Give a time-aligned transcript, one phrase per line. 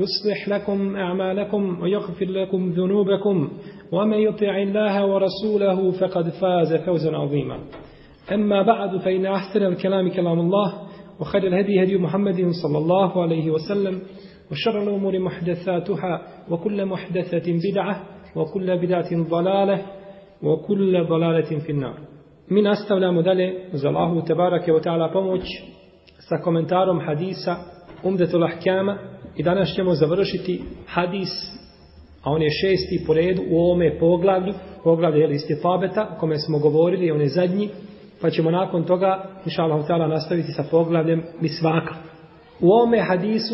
[0.00, 3.50] يصلح لكم أعمالكم ويغفر لكم ذنوبكم
[3.92, 7.58] ومن يطع الله ورسوله فقد فاز فوزا عظيما.
[8.32, 10.74] أما بعد فإن أحسن الكلام كلام الله
[11.20, 14.00] وخير الهدي هدي محمد صلى الله عليه وسلم
[14.50, 18.02] وشر الأمور محدثاتها وكل محدثة بدعة
[18.36, 19.82] وكل بدعة ضلالة
[20.42, 21.94] وكل ضلالة في النار.
[22.48, 23.68] Mi nastavljamo dalje.
[23.72, 25.42] Uz Allahu Tebarake wa ta'ala pomoć
[28.03, 28.97] Umdetul Ahkama
[29.35, 31.29] i danas ćemo završiti hadis
[32.25, 36.59] a on je šesti po redu u ovome poglavlju, poglavlje je istifabeta, o kome smo
[36.59, 37.69] govorili, on je zadnji,
[38.21, 41.95] pa ćemo nakon toga, inša Allah, ta'ala, nastaviti sa poglavljem misvaka.
[42.61, 43.53] U ovome hadisu,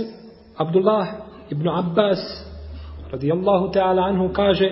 [0.58, 1.08] Abdullah
[1.50, 2.20] ibn Abbas,
[3.12, 4.70] radijallahu ta'ala anhu, kaže,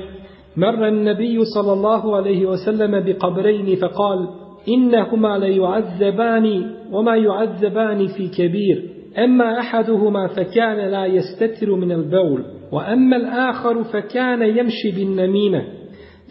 [0.56, 4.30] مر النبي صلى الله عليه وسلم بقبرين فقال
[4.67, 6.45] إنهما ليعذبان
[6.92, 14.91] وما يعذبان في كبير أما أحدهما فكان لا يستتر من البول وأما الآخر فكان يمشي
[14.97, 15.65] بالنميمة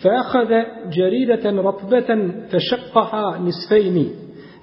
[0.03, 0.50] فأخذ
[0.92, 4.09] جريدة رطبة فشقها نصفين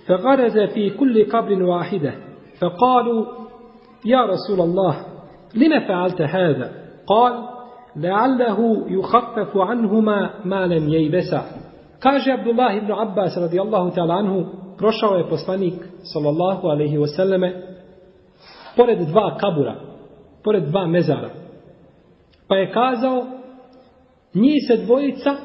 [0.07, 2.15] فغرز في كل قبر واحدة
[2.61, 3.27] فقالوا
[4.05, 4.97] يا رسول الله
[5.55, 6.71] لم فعلت هذا؟
[7.07, 7.33] قال
[7.97, 11.45] لعله يخفف عنهما ما لم ييبسا.
[12.01, 14.47] Kaže Abdullah ibn Abbas radijallahu ta'ala anhu,
[14.79, 15.75] prošao je poslanik
[16.13, 17.70] sallallahu alaihi wasallame
[18.81, 19.75] pored dva kabura,
[20.43, 21.31] pored dva mezara.
[22.49, 23.27] Pa je kazao,
[24.35, 25.37] njih se dvojica,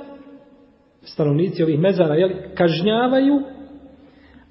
[1.02, 3.42] stanovnici ovih mezara, jeli, kažnjavaju,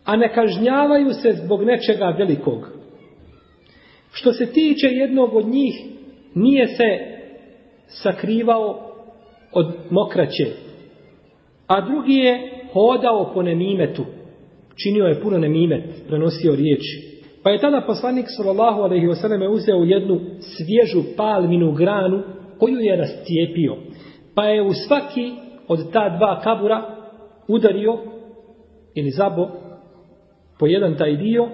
[0.05, 2.69] a ne kažnjavaju se zbog nečega velikog.
[4.12, 5.75] Što se tiče jednog od njih,
[6.34, 6.89] nije se
[7.87, 8.91] sakrivao
[9.53, 10.47] od mokraće,
[11.66, 14.05] a drugi je hodao po nemimetu,
[14.83, 17.13] činio je puno nemimet, prenosio riječi.
[17.44, 22.22] Pa je tada poslanik sallallahu alejhi ve selleme uzeo jednu svježu palminu granu
[22.59, 23.77] koju je rascijepio.
[24.34, 25.32] Pa je u svaki
[25.69, 26.83] od ta dva kabura
[27.49, 27.99] udario
[28.94, 29.49] ili zabo
[30.59, 31.49] po jedan taj dio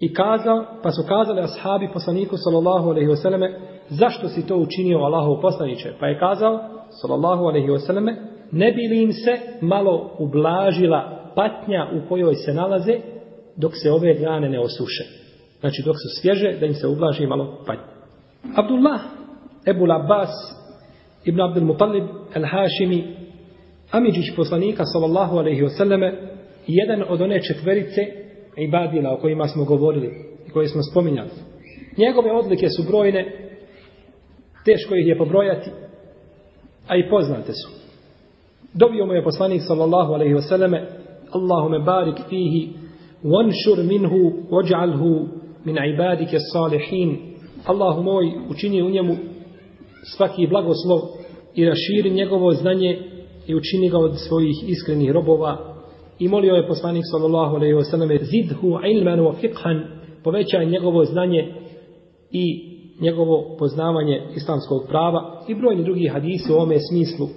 [0.00, 4.98] i kazao, pa su kazali ashabi poslaniku sallallahu alejhi ve selleme zašto si to učinio
[4.98, 5.92] Allahov poslanice?
[6.00, 6.60] Pa je kazao
[6.90, 8.16] sallallahu alejhi ve selleme
[8.52, 13.15] ne bi li im se malo ublažila patnja u kojoj se nalaze
[13.56, 15.04] dok se ove grane ne osuše.
[15.60, 17.96] Znači dok su svježe, da im se ublaži malo patnje.
[18.56, 19.00] Abdullah,
[19.66, 20.30] Ebu Abbas,
[21.24, 23.16] Ibn Abdul Mutalib, El Hašimi,
[23.90, 26.12] Amidžić poslanika, sallallahu alaihi wasallame,
[26.66, 28.00] jedan od one četverice
[28.56, 30.10] ibadila o kojima smo govorili
[30.46, 31.30] i koje smo spominjali.
[31.96, 33.50] Njegove odlike su brojne,
[34.64, 35.70] teško ih je pobrojati,
[36.88, 37.70] a i poznate su.
[38.74, 40.84] Dobio mu je poslanik, sallallahu alaihi wasallame,
[41.32, 42.85] Allahume barik fihi
[43.25, 45.27] وانشر منه واجعله
[45.65, 47.17] من عبادك الصالحين
[47.69, 49.15] الله moj učini u njemu
[50.15, 50.99] svaki blagoslov
[51.55, 52.99] i raširi njegovo znanje
[53.47, 55.57] i učini ga od svojih iskrenih robova
[56.19, 59.83] i molio je poslanik sallallahu alejhi ve selleme zidhu ilman wa fiqhan
[60.23, 61.53] povećaj njegovo znanje
[62.31, 67.27] i njegovo poznavanje islamskog prava i brojni drugi hadisi u ome smislu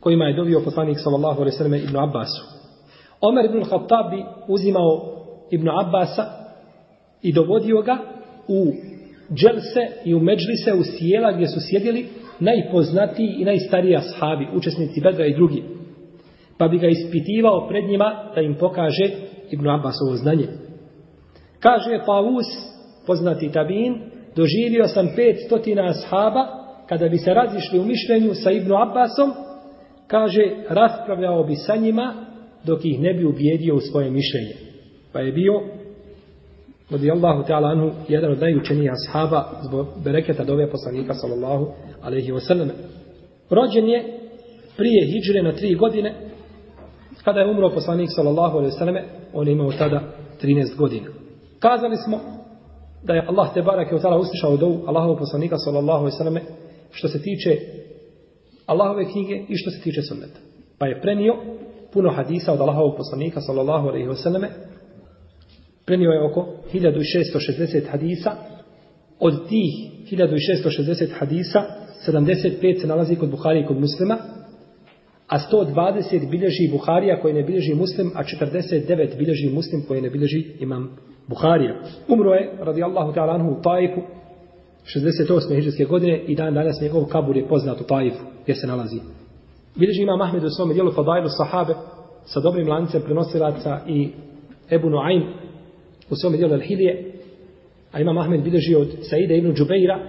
[0.00, 2.44] kojima je dovio poslanik sallallahu alejhi ve selleme Ibn Abbasu
[3.21, 5.15] Omer ibn Khattab bi uzimao
[5.51, 6.25] Ibn Abbasa
[7.21, 7.97] i dovodio ga
[8.47, 8.73] u
[9.33, 12.07] dželse i u međlise, u sjela gdje su sjedili
[12.39, 15.63] najpoznatiji i najstariji ashabi, učesnici Bedra i drugi.
[16.57, 19.09] Pa bi ga ispitivao pred njima da im pokaže
[19.51, 20.47] Ibn Abbasovo znanje.
[21.59, 22.45] Kaže Pavus,
[23.07, 24.01] poznati tabin,
[24.35, 26.47] doživio sam pet stotina ashaba,
[26.89, 29.33] kada bi se razišli u mišljenju sa Ibn Abbasom,
[30.07, 32.28] kaže, raspravljao bi sa njima
[32.65, 34.55] dok ih ne bi ubijedio u svoje mišljenje.
[35.13, 35.53] Pa je bio
[36.89, 41.67] radijallahu ta'ala anhu, jedan od najučenijih ashaba zbog bereketa dove poslanika sallallahu
[42.01, 42.69] alaihi wasallam.
[43.49, 44.19] Rođen je
[44.77, 46.13] prije hijđre na tri godine,
[47.23, 49.03] kada je umro poslanik sallallahu alaihi wasallam,
[49.33, 50.01] on je imao tada
[50.43, 51.07] 13 godina.
[51.59, 52.19] Kazali smo
[53.03, 56.39] da je Allah te barake od ta'ala uslišao dovu Allahovog poslanika sallallahu alaihi wasallam
[56.91, 57.57] što se tiče
[58.65, 60.39] Allahove knjige i što se tiče sunneta.
[60.79, 61.33] Pa je prenio
[61.93, 64.45] puno hadisa od Allahovog poslanika sallallahu alaihi wasallam
[65.85, 68.31] prenio je oko 1660 hadisa.
[69.19, 69.73] Od tih
[70.11, 71.59] 1660 hadisa,
[72.07, 74.17] 75 se nalazi kod Buhari i kod muslima,
[75.27, 80.45] a 120 bilježi Buharija koje ne bilježi muslim, a 49 bilježi muslim koje ne bilježi
[80.59, 80.97] imam
[81.27, 81.75] Buharija.
[82.07, 84.01] Umro je, radijallahu ta'ala anhu, u Tajfu,
[84.95, 85.55] 68.
[85.55, 88.99] hiđarske godine i dan danas njegov kabur je poznat u Tajfu, gdje se nalazi.
[89.75, 91.73] Bilježi imam Ahmed u svome dijelu Fadailu sahabe
[92.25, 94.09] sa dobrim lancem prenosilaca i
[94.71, 95.23] Ebu Nuaym
[96.09, 97.11] u svome dijelu Al-Hilije,
[97.91, 99.99] a imam Ahmed bilježi od Saida ibn Džubeira,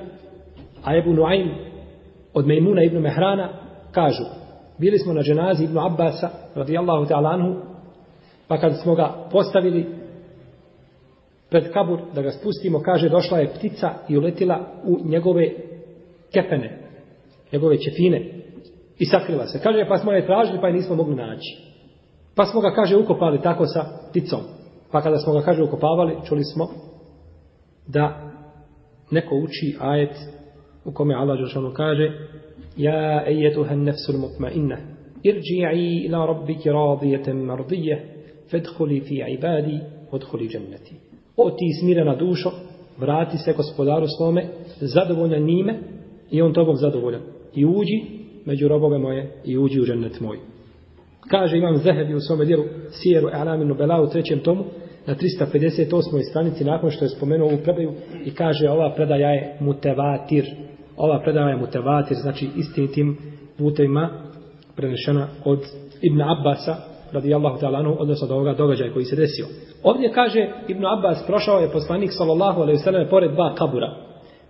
[0.85, 1.49] a Ebu Nuaym
[2.35, 3.49] od Mejmuna ibn Mehrana,
[3.93, 4.25] kažu,
[4.79, 7.57] bili smo na dženazi ibn Abbasa, radijallahu ta'ala anhu,
[8.49, 9.87] pa kad smo ga postavili
[11.51, 15.51] pred kabur da ga spustimo, kaže, došla je ptica i uletila u njegove
[16.33, 16.79] kepene,
[17.53, 18.39] njegove čefine
[19.00, 19.61] i sakriva se.
[19.62, 21.56] Kaže, pa smo je tražili, pa je nismo mogli naći.
[22.37, 24.41] Pa smo ga, kaže, ukopali tako sa pticom.
[24.93, 26.69] Pa kada smo ga, kaže, ukopavali, čuli smo
[27.87, 28.31] da
[29.11, 30.17] neko uči ajet
[30.85, 32.12] u kome Allah Đeršanu kaže
[32.76, 34.76] Ja ejetuha nefsul mutmainna
[35.23, 39.81] irđi'i ila rabbiki radijetem mardije fedhuli fi ibadi
[40.11, 40.94] odhuli dženneti.
[41.37, 42.50] O ti smirena dušo,
[42.99, 44.44] vrati se gospodaru svome,
[44.81, 45.79] zadovoljan njime
[46.31, 47.23] i on tobom zadovoljan.
[47.55, 50.38] I uđi među robove moje i uđi u džennet moj.
[51.31, 54.64] Kaže imam Zehebi u svome dijelu Sijeru Alaminu Nubela u trećem tomu
[55.06, 56.31] na 358.
[56.31, 57.92] stranici nakon što je spomenuo ovu predaju
[58.25, 60.44] i kaže ova predaja je mutevatir.
[60.96, 63.16] Ova predaja je mutevatir, znači istinitim
[63.58, 64.10] putevima
[64.76, 65.60] prenešena od
[66.02, 66.76] Ibn Abbasa
[67.12, 69.46] radijallahu ta'ala odnosno od ovoga događaja koji se desio.
[69.82, 73.96] Ovdje kaže Ibn Abbas, prošao je poslanik sallallahu alaihi sallam pored dva kabura.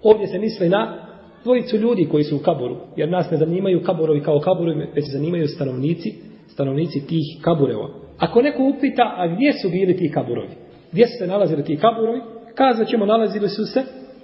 [0.03, 1.10] Ovdje se misli na
[1.45, 5.49] dvojicu ljudi koji su u kaburu, jer nas ne zanimaju kaburovi kao kaburovi, već zanimaju
[5.49, 6.15] stanovnici,
[6.49, 7.89] stanovnici tih kabureva.
[8.19, 10.49] Ako neko upita, a gdje su bili ti kaburovi?
[10.93, 12.21] Gdje su se nalazili ti kaburovi?
[12.55, 13.83] Kazat ćemo, nalazili su se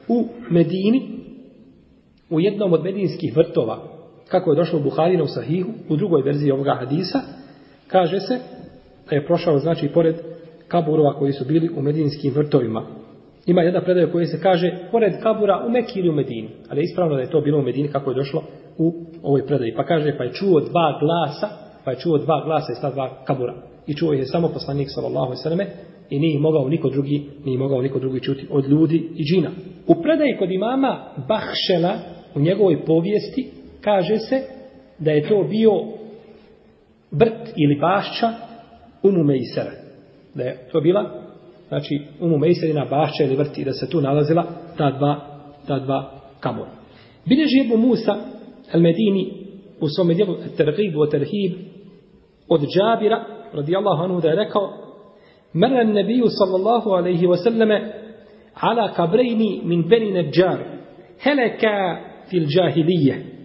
[0.08, 1.02] u Medini,
[2.30, 3.82] u jednom od medinskih vrtova,
[4.28, 7.20] kako je došlo u Buharinu u Sahihu, u drugoj verziji ovoga hadisa,
[7.88, 8.38] kaže se
[9.10, 10.16] da je prošao, znači, pored
[10.68, 12.86] kaburova koji su bili u medinskim vrtovima.
[13.46, 16.48] Ima jedna predaja koja se kaže pored kabura u Mekiji ili u Medini.
[16.68, 18.42] Ali je ispravno da je to bilo u Medini kako je došlo
[18.78, 19.74] u ovoj predaji.
[19.76, 21.48] Pa kaže pa je čuo dva glasa,
[21.84, 23.54] pa je čuo dva glasa iz ta dva kabura.
[23.86, 25.70] I čuo je samo poslanik sallallahu alejhi
[26.10, 29.50] i nije mogao niko drugi, nije mogao niko drugi čuti od ljudi i džina.
[29.86, 31.94] U predaji kod imama Bahšela
[32.34, 33.50] u njegovoj povijesti
[33.80, 34.42] kaže se
[34.98, 35.70] da je to bio
[37.10, 38.32] brt ili bašća
[39.02, 39.70] Umu Mejsera.
[40.34, 41.25] Da je to bila
[41.68, 44.44] znači Umu Mejserina bašća ili vrt i da se tu nalazila
[44.76, 45.20] ta dva,
[45.66, 46.10] ta dva
[46.40, 46.70] kabura.
[47.26, 48.16] Bileži Ebu Musa
[48.72, 49.32] al-Medini
[49.80, 51.52] u svome dijelu Terhib u Terhib
[52.48, 54.72] od Džabira radijallahu anhu da je rekao
[55.52, 57.92] Mera nebiju sallallahu alaihi wasallame
[58.54, 60.58] ala kabrejni min beni neđar
[61.20, 61.96] heleka
[62.30, 63.36] fil džahilije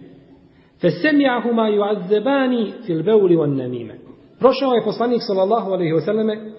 [0.82, 3.94] فسمعهما يعذبان في البول والنميمة
[4.38, 6.52] prošao je poslanik sallallahu alejhi ve selleme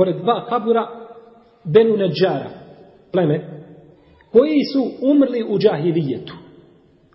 [0.00, 0.86] pored dva kabura
[1.64, 2.50] Benu Neđara
[3.12, 3.40] pleme
[4.32, 6.34] koji su umrli u džahilijetu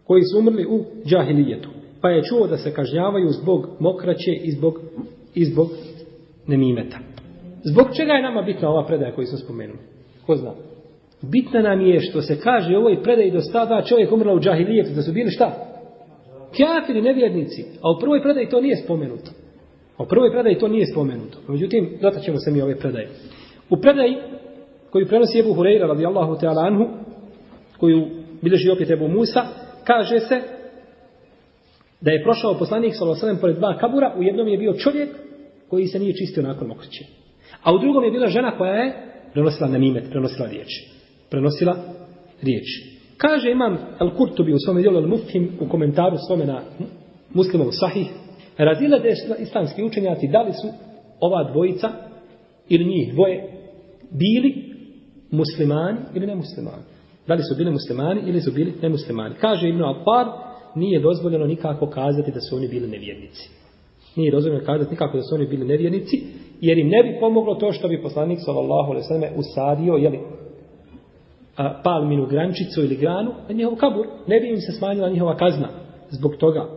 [0.03, 1.69] koji su umrli u džahilijetu
[2.01, 4.79] pa je čuo da se kažnjavaju zbog mokraće i zbog,
[5.35, 5.67] i zbog
[6.47, 6.97] nemimeta
[7.63, 9.77] zbog čega je nama bitna ova predaja koju sam spomenuo
[10.25, 10.51] ko zna
[11.21, 14.89] Bitna nam je što se kaže u ovoj predaji do stada čovjek umrla u džahilijetu,
[14.95, 15.55] da su bili šta?
[16.55, 17.65] Kjafiri, nevjernici.
[17.81, 19.31] A u prvoj predaji to nije spomenuto.
[19.97, 21.37] A u prvoj predaji to nije spomenuto.
[21.47, 23.09] Međutim, dotaćemo se mi ove predaje.
[23.69, 24.17] U predaji
[24.89, 26.87] koju prenosi Ebu Hureyra radijallahu ta'ala anhu,
[27.77, 28.07] koju
[28.41, 29.41] bilježi opet Ebu Musa,
[29.83, 30.41] kaže se
[32.01, 33.39] da je prošao poslanik s.a.v.
[33.41, 35.09] pored dva kabura, u jednom je bio čovjek
[35.69, 37.05] koji se nije čistio nakon mokriće.
[37.63, 38.93] A u drugom je bila žena koja je
[39.33, 40.95] prenosila namimet, prenosila riječi
[41.29, 41.75] prenosila
[42.41, 42.65] riječ.
[43.17, 46.61] Kaže imam Al-Kurtubi u svome dijelu Al-Mufhim u komentaru svome na
[47.33, 48.07] muslimov sahih,
[48.57, 49.07] razila da
[49.39, 50.67] islamski učenjaci da li su
[51.19, 51.89] ova dvojica
[52.69, 53.43] ili njih dvoje
[54.11, 54.75] bili
[55.31, 56.83] muslimani ili nemuslimani.
[57.27, 59.35] Da li su bili muslimani ili su bili nemuslimani.
[59.41, 60.27] Kaže Ibn Al-Far,
[60.75, 63.49] nije dozvoljeno nikako kazati da su oni bili nevjernici.
[64.15, 66.23] Nije dozvoljeno kazati nikako da su oni bili nevjernici,
[66.61, 70.09] jer im ne bi pomoglo to što bi poslanik sallallahu alejhi ve selleme usadio je
[70.09, 70.19] li
[71.83, 75.69] palminu grančicu ili granu na njihov kabur ne bi im se smanjila njihova kazna
[76.09, 76.69] zbog toga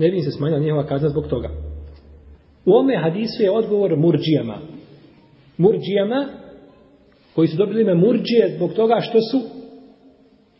[0.00, 1.48] ne bi se smanjila njihova kazna zbog toga
[2.64, 4.58] u ome hadisu je odgovor murđijama
[5.58, 6.26] murđijama
[7.34, 9.40] koji su dobili ime murđije zbog toga što su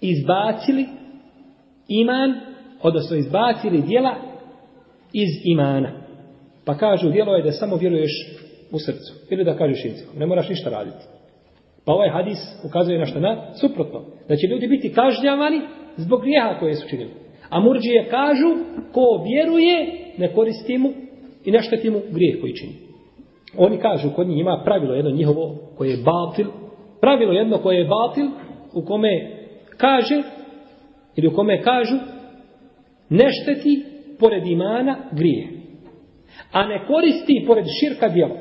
[0.00, 0.86] izbacili
[1.88, 2.34] iman
[2.82, 4.14] odnosno izbacili dijela
[5.12, 6.00] iz imana
[6.64, 8.10] Pa kažu, djelo je da samo vjeruješ
[8.72, 9.14] u srcu.
[9.30, 10.18] Ili da kažeš jezikom.
[10.18, 11.04] Ne moraš ništa raditi.
[11.84, 14.04] Pa ovaj hadis ukazuje na što na suprotno.
[14.28, 15.60] Da će ljudi biti kažnjavani
[15.96, 17.10] zbog grijeha koje su činili.
[17.50, 18.48] A murđije kažu,
[18.92, 19.86] ko vjeruje,
[20.18, 20.90] ne koristi mu
[21.44, 22.72] i ne šteti mu grijeh koji čini.
[23.56, 26.46] Oni kažu, kod njih ima pravilo jedno njihovo koje je batil.
[27.00, 28.26] Pravilo jedno koje je batil,
[28.74, 29.30] u kome
[29.76, 30.22] kaže,
[31.16, 31.96] ili u kome kažu,
[33.08, 33.84] ne šteti
[34.18, 35.48] pored imana grije,
[36.52, 38.36] a ne koristi pored širka djelo.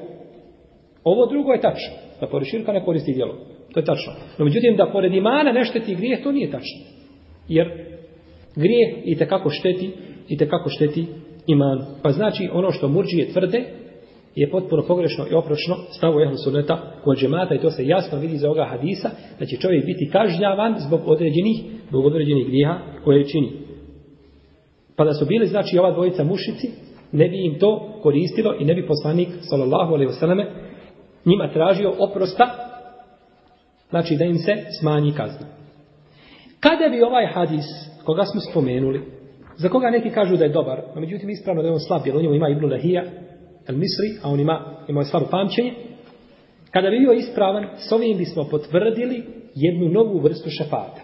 [1.04, 3.36] Ovo drugo je tačno, da pored širka ne koristi djelo.
[3.74, 4.14] To je tačno.
[4.38, 6.80] No međutim, da pored imana ne šteti grije, to nije tačno.
[7.48, 7.89] Jer
[8.62, 9.92] Grije i kako šteti,
[10.28, 11.06] i kako šteti
[11.48, 11.86] iman.
[12.04, 13.64] Pa znači, ono što murđije tvrde,
[14.36, 18.36] je potpuno pogrešno i oprošno stavu ehlu suneta kod džemata i to se jasno vidi
[18.36, 21.58] iz ovoga hadisa da će čovjek biti kažnjavan zbog određenih,
[21.90, 23.52] zbog određenih grijeha koje čini.
[24.96, 26.70] Pa da su bili znači ova dvojica mušici,
[27.12, 30.46] ne bi im to koristilo i ne bi poslanik sallallahu alejhi ve selleme
[31.26, 32.46] njima tražio oprosta
[33.90, 35.48] znači da im se smanji kazna.
[36.60, 37.66] Kada bi ovaj hadis
[38.10, 39.02] koga smo spomenuli
[39.58, 42.16] za koga neki kažu da je dobar, a međutim ispravno da je on slab, jer
[42.16, 43.04] u njemu ima Ibnu Lahija,
[43.68, 45.74] El Misri, a on ima, ima slabo pamćenje,
[46.72, 49.24] kada bi bio ispravan, s ovim bismo potvrdili
[49.56, 51.02] jednu novu vrstu šefata.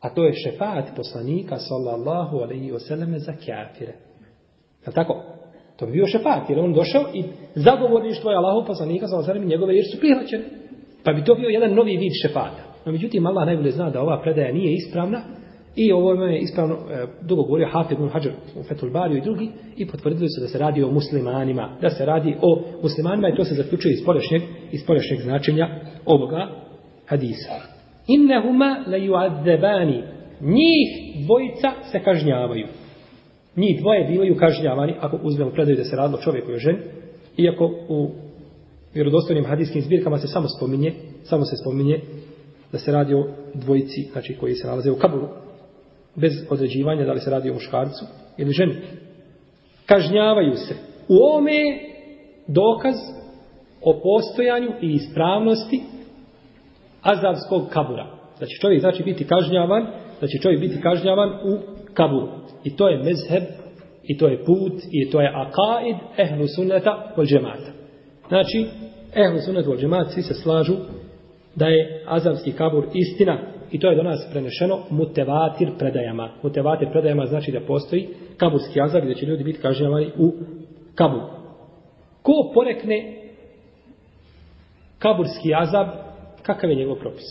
[0.00, 3.94] A to je šefat poslanika sallallahu alaihi wasallam za kafire.
[4.86, 5.22] Je tako?
[5.76, 7.24] To bi bio šefat, jer on došao i
[7.54, 10.44] zagovorništvo je Allahov poslanika sallallahu alaihi njegove jer su prihvaćene.
[11.04, 12.62] Pa bi to bio jedan novi vid šefata.
[12.84, 15.37] No, međutim, Allah najbolje zna da ova predaja nije ispravna
[15.78, 19.50] i ovo je ispravno, e, dugo govorio Hafid ibn Hajar u Fethul Bariju i drugi
[19.76, 23.44] i potvrdili su da se radi o muslimanima, da se radi o muslimanima i to
[23.44, 24.42] se zaključuje iz polješnjeg,
[24.72, 25.68] iz polješnjeg značenja
[26.06, 26.48] ovoga
[27.06, 27.52] hadisa.
[28.06, 30.02] Innehuma la yu'adzebani.
[30.40, 30.88] Njih
[31.26, 32.66] dvojica se kažnjavaju
[33.58, 36.78] njih dvoje bivaju kažnjavani ako uzmemo predaju da se radilo čovjeku i ženi,
[37.36, 38.10] iako u
[38.94, 40.92] vjerodostojnim hadijskim zbirkama se samo spominje,
[41.22, 42.00] samo se spominje
[42.72, 45.28] da se radi o dvojici, znači koji se nalaze u kaburu,
[46.20, 48.04] bez određivanja da li se radi o muškarcu
[48.38, 48.74] ili ženi.
[49.86, 50.74] Kažnjavaju se.
[51.08, 51.60] U ome
[52.46, 52.94] dokaz
[53.82, 55.80] o postojanju i ispravnosti
[57.02, 58.06] azavskog kabura.
[58.40, 59.86] Da će čovjek znači biti kažnjavan,
[60.20, 61.58] da će čovjek biti kažnjavan u
[61.94, 62.28] kaburu.
[62.64, 63.42] I to je mezheb,
[64.02, 67.72] i to je put, i to je akaid ehlu sunneta vol džemata.
[68.28, 68.66] Znači,
[69.14, 70.76] ehlu sunneta vol džemata svi se slažu
[71.54, 73.38] da je azamski kabur istina
[73.72, 76.30] i to je do nas prenešeno mutevatir predajama.
[76.42, 80.32] Mutevatir predajama znači da postoji kaburski azab gdje da će ljudi biti kažnjavani ovaj, u
[80.94, 81.20] kabu.
[82.22, 83.14] Ko porekne
[84.98, 85.86] kaburski azab,
[86.42, 87.26] kakav je njegov propis?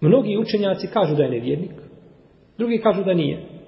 [0.00, 1.70] Mnogi učenjaci kažu da je nevjernik,
[2.58, 3.58] drugi kažu da nije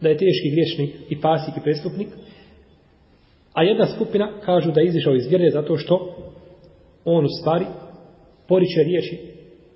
[0.00, 2.08] da je teški griješnik i pasik i prestupnik,
[3.52, 6.16] a jedna skupina kažu da je izišao iz vjere zato što
[7.04, 7.66] on u stvari
[8.48, 9.18] poriče riječi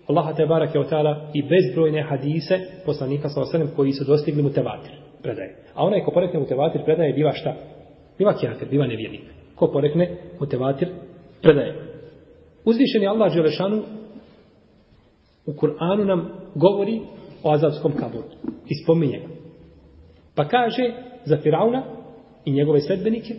[0.09, 4.51] Allaha te barake od ta'ala i bezbrojne hadise poslanika sa osanem koji su dostigli mu
[4.51, 4.93] tevatir
[5.23, 5.57] predaje.
[5.75, 7.55] A onaj ko porekne mu tevatir predaje biva šta?
[8.19, 9.23] Biva kjafir, biva nevjernik.
[9.55, 10.89] Ko porekne mu tevatir
[11.43, 11.75] predaje.
[12.65, 13.83] Uzvišen je Allah Đelešanu
[15.47, 17.01] u Kur'anu nam govori
[17.43, 18.29] o azavskom kaburu
[18.69, 19.29] i spominje ga.
[20.35, 20.93] Pa kaže
[21.25, 21.83] za Firauna
[22.45, 23.35] i njegove sredbenike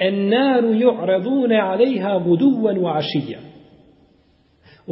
[0.00, 3.38] En naru ju'radune alejha guduvan u ašija.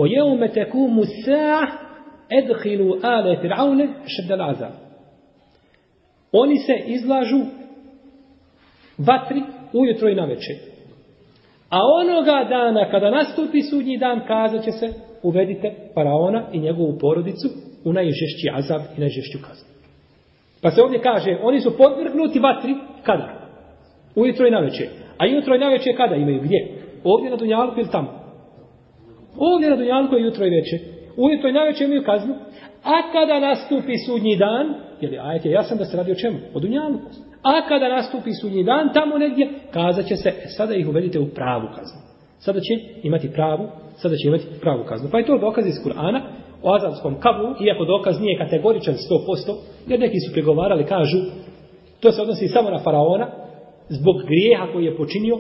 [0.00, 1.62] O jeume tekumu sa'a
[2.38, 4.75] edhilu ale Firaune šeddel azab.
[6.33, 7.40] Oni se izlažu
[8.99, 10.57] vatri ujutro i na večer.
[11.71, 14.88] A onoga dana kada nastupi sudnji dan kazat će se
[15.23, 17.49] uvedite faraona i njegovu porodicu
[17.85, 19.69] u najžešći azab i najžešću kaznu.
[20.62, 23.28] Pa se ovdje kaže, oni su podvrgnuti vatri, kada?
[24.17, 24.88] Ujutro i naveče.
[25.19, 26.40] A jutro i naveče kada imaju?
[26.40, 26.69] Gdje?
[27.05, 28.17] Ovdje na Dunjalu ili tamo?
[29.38, 30.78] Ovdje na Dunjalku je jutro i večer.
[31.16, 32.35] Ujutro i najveće imaju kaznu.
[32.85, 36.38] A kada nastupi sudnji dan, jer je ajet je jasan da se radi o čemu?
[36.54, 37.09] O Dunjalku.
[37.42, 41.28] A kada nastupi sudnji dan, tamo negdje, kazat će se, e, sada ih uvedite u
[41.28, 42.00] pravu kaznu.
[42.38, 45.09] Sada će imati pravu, sada će imati pravu kaznu.
[45.12, 46.21] Pa je to dokaz iz Kur'ana,
[46.62, 49.54] o azamskom kablu, iako dokaz nije kategoričan 100%,
[49.87, 51.18] jer neki su pregovarali, kažu,
[52.00, 53.26] to se odnosi samo na faraona,
[53.88, 55.38] zbog grijeha koji je počinio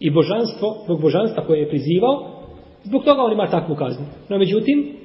[0.00, 2.39] i božanstvo, zbog božanstva koje je prizivao,
[2.82, 4.06] zbog toga on ima takvu kaznu.
[4.28, 4.96] No međutim,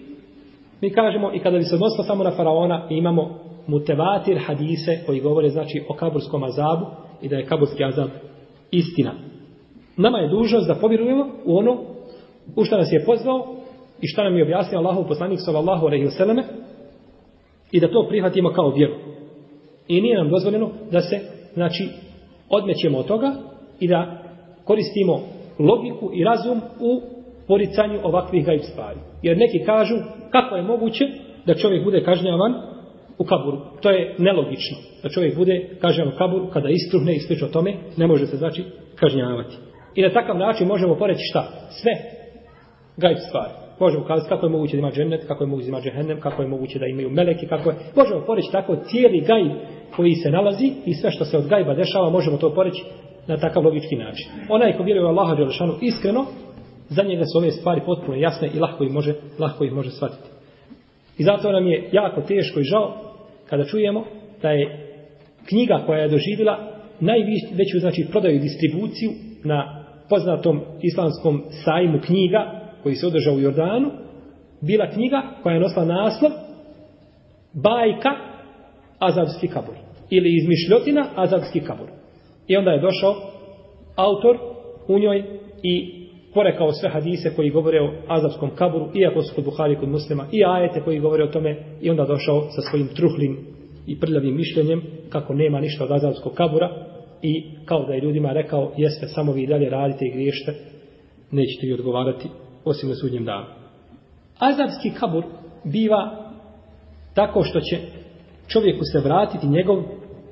[0.82, 5.50] mi kažemo i kada bi se odnosilo samo na faraona, imamo mutevatir hadise koji govore
[5.50, 6.86] znači o kaburskom azabu
[7.22, 8.10] i da je kaburski azab
[8.72, 9.13] istina.
[9.98, 11.77] Nama je dužnost da povjerujemo u ono
[12.55, 13.55] u što nas je pozvao
[14.01, 16.44] i što nam je objasnio Allahu poslanik sallallahu alejhi ve selleme
[17.72, 18.94] i da to prihvatimo kao vjeru.
[19.88, 21.20] I nije nam dozvoljeno da se
[21.53, 21.89] znači
[22.50, 23.34] odmećemo od toga
[23.79, 24.24] i da
[24.63, 25.22] koristimo
[25.60, 27.14] logiku i razum u
[27.48, 29.00] poricanju ovakvih gajb stvari.
[29.22, 29.96] Jer neki kažu
[30.32, 31.06] kako je moguće
[31.46, 32.54] da čovjek bude kažnjavan
[33.18, 33.58] u kaburu.
[33.82, 34.78] To je nelogično.
[35.04, 38.64] Da čovjek bude kažnjavan u kaburu kada istruhne i slično tome, ne može se znači
[38.96, 39.56] kažnjavati.
[39.96, 41.48] I na takav način možemo poreći šta?
[41.70, 41.92] Sve
[42.98, 43.54] gajb stvari.
[43.80, 46.42] Možemo kazati kako je moguće da ima džennet, kako je moguće da ima džehennem, kako
[46.42, 47.75] je moguće da imaju meleki, kako je...
[47.96, 49.52] Možemo poreći tako cijeli gajb
[49.96, 52.84] koji se nalazi i sve što se od gajba dešava, možemo to poreći
[53.28, 54.28] na takav logički način.
[54.50, 56.25] Onaj ko vjeruje u Allaha Đelešanu iskreno,
[56.89, 60.30] za njega su ove stvari potpuno jasne i lahko ih može, lahko ih može shvatiti.
[61.18, 62.94] I zato nam je jako teško i žao
[63.50, 64.06] kada čujemo
[64.42, 64.96] da je
[65.46, 69.12] knjiga koja je doživjela najveću znači prodaju i distribuciju
[69.44, 73.92] na poznatom islamskom sajmu knjiga koji se održao u Jordanu,
[74.62, 76.32] bila knjiga koja je nosila naslov
[77.54, 78.10] Bajka
[79.00, 79.75] Azavski kabur.
[80.10, 81.88] Ili izmišljotina Azavski kabur.
[82.48, 83.15] I onda je došao
[83.96, 84.38] autor
[84.88, 85.24] u njoj
[85.63, 86.04] i
[86.36, 90.44] porekao sve hadise koji govore o azapskom kaburu, iako su kod Buhari kod muslima, i
[90.46, 93.38] ajete koji govore o tome, i onda došao sa svojim truhlim
[93.88, 96.70] i prljavim mišljenjem, kako nema ništa od azapskog kabura,
[97.22, 100.54] i kao da je ljudima rekao, jeste, samo vi dalje radite i griješte,
[101.32, 102.30] nećete vi odgovarati,
[102.65, 103.46] osim na sudnjem danu.
[104.39, 105.24] Azapski kabur
[105.63, 106.32] biva
[107.13, 107.77] tako što će
[108.48, 109.84] čovjeku se vratiti njegov,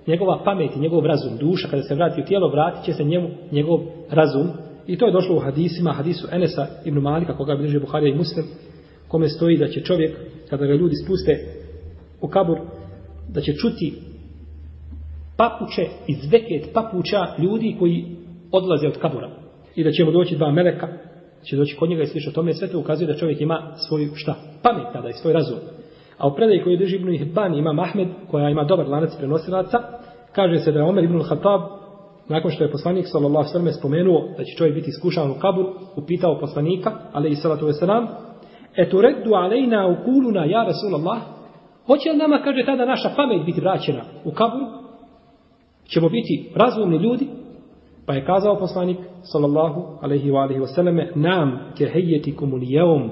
[0.08, 3.30] njegova pamet i njegov razum, duša, kada se vrati u tijelo, vratit će se njemu
[3.52, 3.80] njegov
[4.10, 4.48] razum,
[4.88, 8.46] I to je došlo u hadisima, hadisu Enesa ibn Malika, koga bilježe Buharija i Muslim,
[9.08, 10.18] kome stoji da će čovjek,
[10.50, 11.40] kada ga ljudi spuste
[12.22, 12.58] u kabur,
[13.30, 13.94] da će čuti
[15.38, 18.06] papuče iz zveket papuča ljudi koji
[18.52, 19.30] odlaze od kabura.
[19.76, 20.88] I da će mu doći dva meleka,
[21.44, 24.36] će doći kod njega i sliša tome, sve to ukazuje da čovjek ima svoju šta?
[24.62, 25.58] Pamet tada i svoj razum.
[26.18, 29.78] A u predaji koji drži Ibn Hibban ima Mahmed, koja ima dobar lanac prenosilaca,
[30.32, 31.62] kaže se da je Omer ibn Khattab
[32.30, 35.66] nakon što je poslanik sallallahu alejhi ve spomenuo da će čovjek biti iskušan u kabur,
[35.96, 38.08] upitao poslanika alejhi salatu ve selam:
[38.78, 41.22] "Etureddu alejna ukuluna ya Rasulullah?"
[41.86, 44.62] Hoće li nama kaže tada naša pamet biti vraćena u kabur?
[45.88, 47.28] Ćemo biti razumni ljudi?
[48.06, 53.10] Pa je kazao poslanik sallallahu alejhi ve alihi ve "Nam ke hayyatikum al-yawm."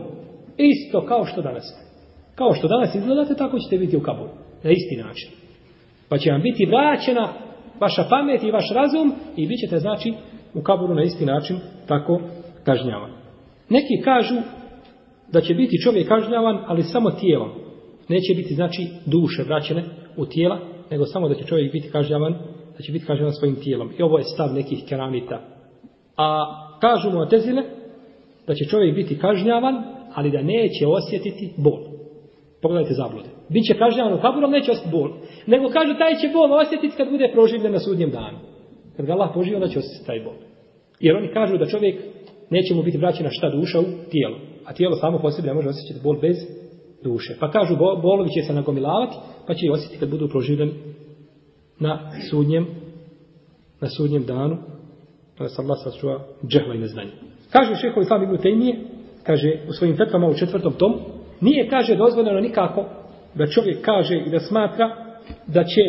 [0.57, 1.63] Isto kao što danas.
[2.35, 4.29] Kao što danas izgledate, tako ćete biti u kaburu.
[4.63, 5.29] Na isti način.
[6.09, 7.27] Pa će vam biti vraćena
[7.81, 10.13] vaša pamet i vaš razum i bit ćete znači
[10.53, 12.21] u kaburu na isti način tako
[12.63, 13.11] kažnjavan.
[13.69, 14.35] Neki kažu
[15.31, 17.49] da će biti čovjek kažnjavan, ali samo tijelom.
[18.09, 19.83] Neće biti znači duše vraćene
[20.17, 20.59] u tijela,
[20.91, 22.33] nego samo da će čovjek biti kažnjavan,
[22.77, 23.91] da će biti kažnjavan svojim tijelom.
[23.99, 25.41] I ovo je stav nekih keramita.
[26.17, 26.45] A
[26.81, 27.63] kažu mu Tezile
[28.47, 31.90] da će čovjek biti kažnjavan, ali da neće osjetiti bol.
[32.61, 33.29] Pogledajte zablude.
[33.49, 35.09] Biće kažnjavan u kaburu, ali neće osjetiti bol.
[35.47, 38.37] Nego kažu, taj će bol osjetiti kad bude proživljen na sudnjem danu.
[38.95, 40.33] Kad ga Allah poživi, onda će osjetiti taj bol.
[40.99, 41.95] Jer oni kažu da čovjek
[42.49, 44.37] neće mu biti vraćena šta duša u tijelo.
[44.65, 46.37] A tijelo samo po sebi ne može osjećati bol bez
[47.03, 47.37] duše.
[47.39, 49.15] Pa kažu, bolovi će se nagomilavati,
[49.47, 50.71] pa će osjetiti kad budu proživljeni
[51.79, 52.67] na sudnjem,
[53.81, 54.57] na sudnjem danu.
[55.31, 57.11] Pa kada se Allah sačuva džehla i neznanje.
[57.51, 58.75] Kaže šehovi Islam Ibn Tejmije,
[59.23, 60.95] kaže u svojim fetvama u četvrtom tomu,
[61.41, 62.85] Nije, kaže, dozvoljeno nikako
[63.35, 64.89] da čovjek kaže i da smatra
[65.47, 65.81] da će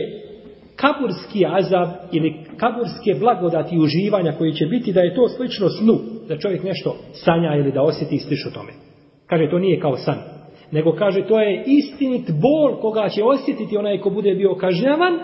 [0.76, 6.38] kaburski azab ili kaburske blagodati uživanja koji će biti da je to slično snu, da
[6.38, 8.72] čovjek nešto sanja ili da osjeti i slično tome.
[9.26, 10.18] Kaže, to nije kao san.
[10.70, 15.14] Nego kaže, to je istinit bol koga će osjetiti onaj ko bude bio kažnjavan,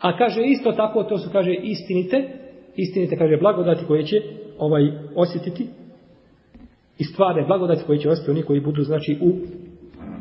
[0.00, 2.28] a kaže isto tako, to su, kaže, istinite,
[2.76, 4.22] istinite, kaže, blagodati koje će
[4.58, 4.82] ovaj
[5.14, 5.66] osjetiti
[6.97, 9.29] i stvarne blagodati koje će ostati oni koji budu znači u,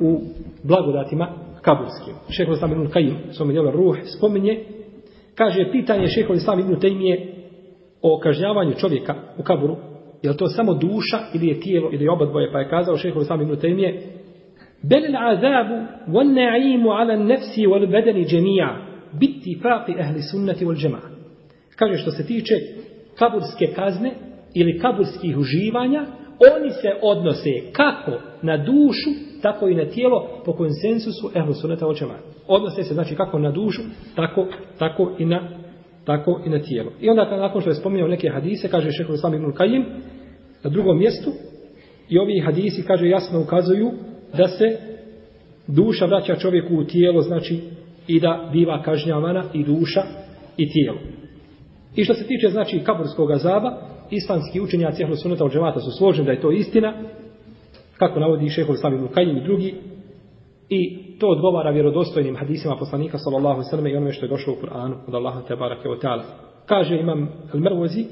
[0.00, 0.20] u
[0.62, 1.28] blagodatima
[1.62, 2.14] kaburskim.
[2.30, 4.64] Šeho Islam ibn Kajim, svome djelo Ruh, spominje,
[5.34, 7.34] kaže, pitanje šeho Islam ibn Tejmije
[8.02, 9.76] o kažnjavanju čovjeka u kaburu,
[10.22, 12.96] je li to samo duša ili je tijelo ili je oba dvoje, pa je kazao
[12.96, 14.02] šeho Islam ibn Tejmije,
[14.84, 18.82] بل العذاب والنعيم على النفس والبدن جميعا
[19.20, 21.12] باتفاق أهل السنة والجماعة
[21.76, 22.54] kaže što se tiče
[23.18, 24.12] kaburske kazne
[24.54, 26.06] ili kaburskih uživanja
[26.39, 29.09] oni se odnose kako na dušu,
[29.41, 32.15] tako i na tijelo po konsensusu ehlu suneta očeva.
[32.47, 33.81] Odnose se znači kako na dušu,
[34.15, 34.47] tako,
[34.77, 35.57] tako i na
[36.05, 36.91] tako i na tijelo.
[37.01, 39.85] I onda nakon što je spominjao neke hadise, kaže šehr Islam ibn Kajim,
[40.63, 41.31] na drugom mjestu,
[42.09, 43.91] i ovi hadisi, kaže, jasno ukazuju
[44.37, 44.77] da se
[45.67, 47.59] duša vraća čovjeku u tijelo, znači
[48.07, 50.01] i da biva kažnjavana i duša
[50.57, 50.97] i tijelo.
[51.95, 53.77] I što se tiče, znači, kaburskog azaba,
[54.09, 56.93] islamski učenjaci Ehlu Sunnata od džemata su složeni da je to istina,
[57.97, 59.75] kako navodi šehol Islam ibn Kajim i drugi,
[60.69, 64.95] i to odgovara vjerodostojnim hadisima poslanika sallallahu sallam i onome što je došlo u Kur'anu
[65.07, 66.23] od Allaha te barake wa ta'ala.
[66.65, 68.05] Kaže imam Al-Mervozi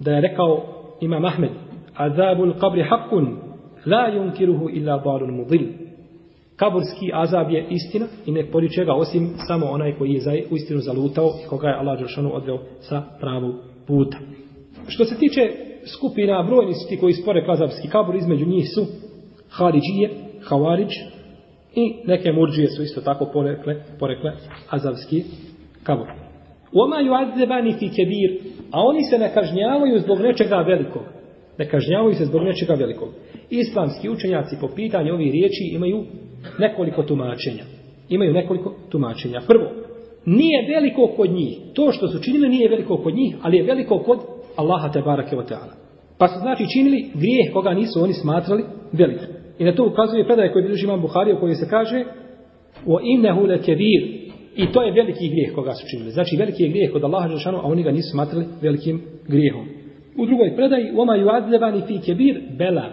[0.00, 0.62] da je rekao
[1.00, 1.50] imam Ahmed
[1.94, 3.36] azabul qabri haqqun
[3.86, 5.66] la yunkiruhu illa dalun mudil
[6.56, 10.56] kaburski azab je istina i ne poriče ga osim samo onaj koji je za, u
[10.56, 13.54] istinu zalutao i koga je Allah Đeršanu odveo sa pravog
[13.86, 14.18] puta.
[14.88, 15.50] Što se tiče
[15.86, 18.86] skupina, brojni su ti koji spore kazavski kabur, između njih su
[19.50, 20.10] Haridžije,
[20.42, 20.92] Havarić
[21.74, 24.32] i neke murđije su isto tako porekle, porekle
[24.70, 25.24] azavski
[25.82, 26.06] kabur.
[26.72, 28.30] Oma ju adzebani fi kebir,
[28.70, 31.02] a oni se ne kažnjavaju zbog nečega velikog.
[31.58, 33.08] Ne kažnjavaju se zbog nečega velikog.
[33.50, 36.04] Islamski učenjaci po pitanju ovih riječi imaju
[36.58, 37.64] nekoliko tumačenja.
[38.08, 39.40] Imaju nekoliko tumačenja.
[39.46, 39.70] Prvo,
[40.26, 41.58] nije veliko kod njih.
[41.74, 44.18] To što su činili nije veliko kod njih, ali je veliko kod
[44.56, 45.74] Allaha te barake ta'ala.
[46.18, 49.28] Pa su znači činili grijeh koga nisu oni smatrali velikim.
[49.58, 52.04] I na to ukazuje predaje koji bilježi imam Buhari u kojoj se kaže
[52.86, 54.02] o innehu le kebir
[54.56, 56.10] i to je veliki grijeh koga su činili.
[56.10, 59.66] Znači veliki je grijeh kod Allaha Žešanu, a oni ga nisu smatrali velikim grijehom.
[60.18, 62.90] U drugoj predaji oma ju adlevani fi kebir bela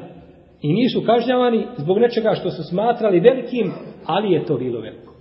[0.62, 3.72] i nisu kažnjavani zbog nečega što su smatrali velikim,
[4.06, 5.14] ali je to bilo veliko.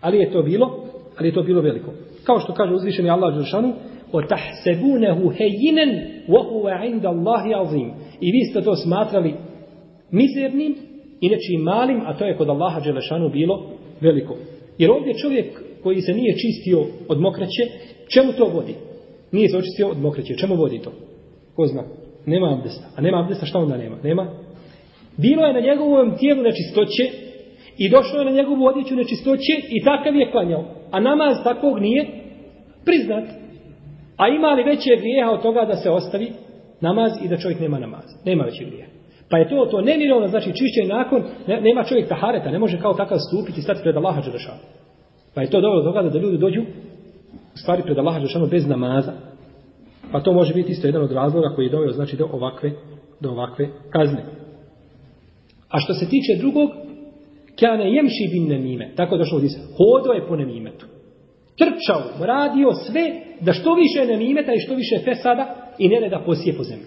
[0.00, 0.84] Ali je to bilo,
[1.18, 1.90] ali je to bilo veliko.
[2.24, 3.72] Kao što kaže uzvišeni Allah Žešanu,
[4.13, 5.87] وَتَحْسَبُونَهُ هَيِّنًا
[6.29, 9.33] وَهُوَ عِنْدَ اللَّهِ عَظِيمٌ I vi ste to smatrali
[10.11, 10.75] mizernim
[11.21, 13.69] i nečim malim, a to je kod Allaha Đelešanu bilo
[14.01, 14.35] veliko.
[14.77, 17.63] Jer ovdje čovjek koji se nije čistio od mokraće,
[18.07, 18.75] čemu to vodi?
[19.31, 20.91] Nije se očistio od mokraće, čemu vodi to?
[21.55, 21.83] Ko zna?
[22.25, 22.87] Nema abdesta.
[22.95, 23.97] A nema abdesta, šta onda nema?
[24.03, 24.27] Nema?
[25.17, 27.03] Bilo je na njegovom tijelu nečistoće
[27.77, 30.65] i došlo je na njegovu odjeću nečistoće i takav je klanjao.
[30.91, 32.05] A namaz takvog nije
[32.85, 33.23] priznat.
[34.16, 36.32] A ima li veće grijeha od toga da se ostavi
[36.80, 38.04] namaz i da čovjek nema namaz?
[38.24, 38.90] Nema veće grijeha.
[39.30, 42.94] Pa je to to nemirovno, znači čišće nakon, ne, nema čovjek tahareta, ne može kao
[42.94, 44.60] takav stupiti i stati pred Allaha Đerašanu.
[45.34, 46.60] Pa je to dobro toga da ljudi dođu
[47.54, 49.12] u stvari pred Allaha Đerašanu bez namaza.
[50.12, 52.70] Pa to može biti isto jedan od razloga koji je doveo znači do ovakve,
[53.20, 54.24] do ovakve kazne.
[55.70, 56.70] A što se tiče drugog,
[57.56, 60.86] kjane jemši bin nemime, tako došlo od Isa, hodo je po nemimetu.
[61.58, 63.04] Trčao, radio sve
[63.40, 66.86] da što više nemimeta i što više fesada i nereda da posije po zemlji.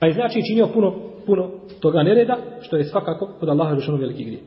[0.00, 0.94] Pa je znači činio puno,
[1.26, 1.50] puno
[1.80, 4.40] toga nereda, što je svakako od Allaha rešeno veliki grije.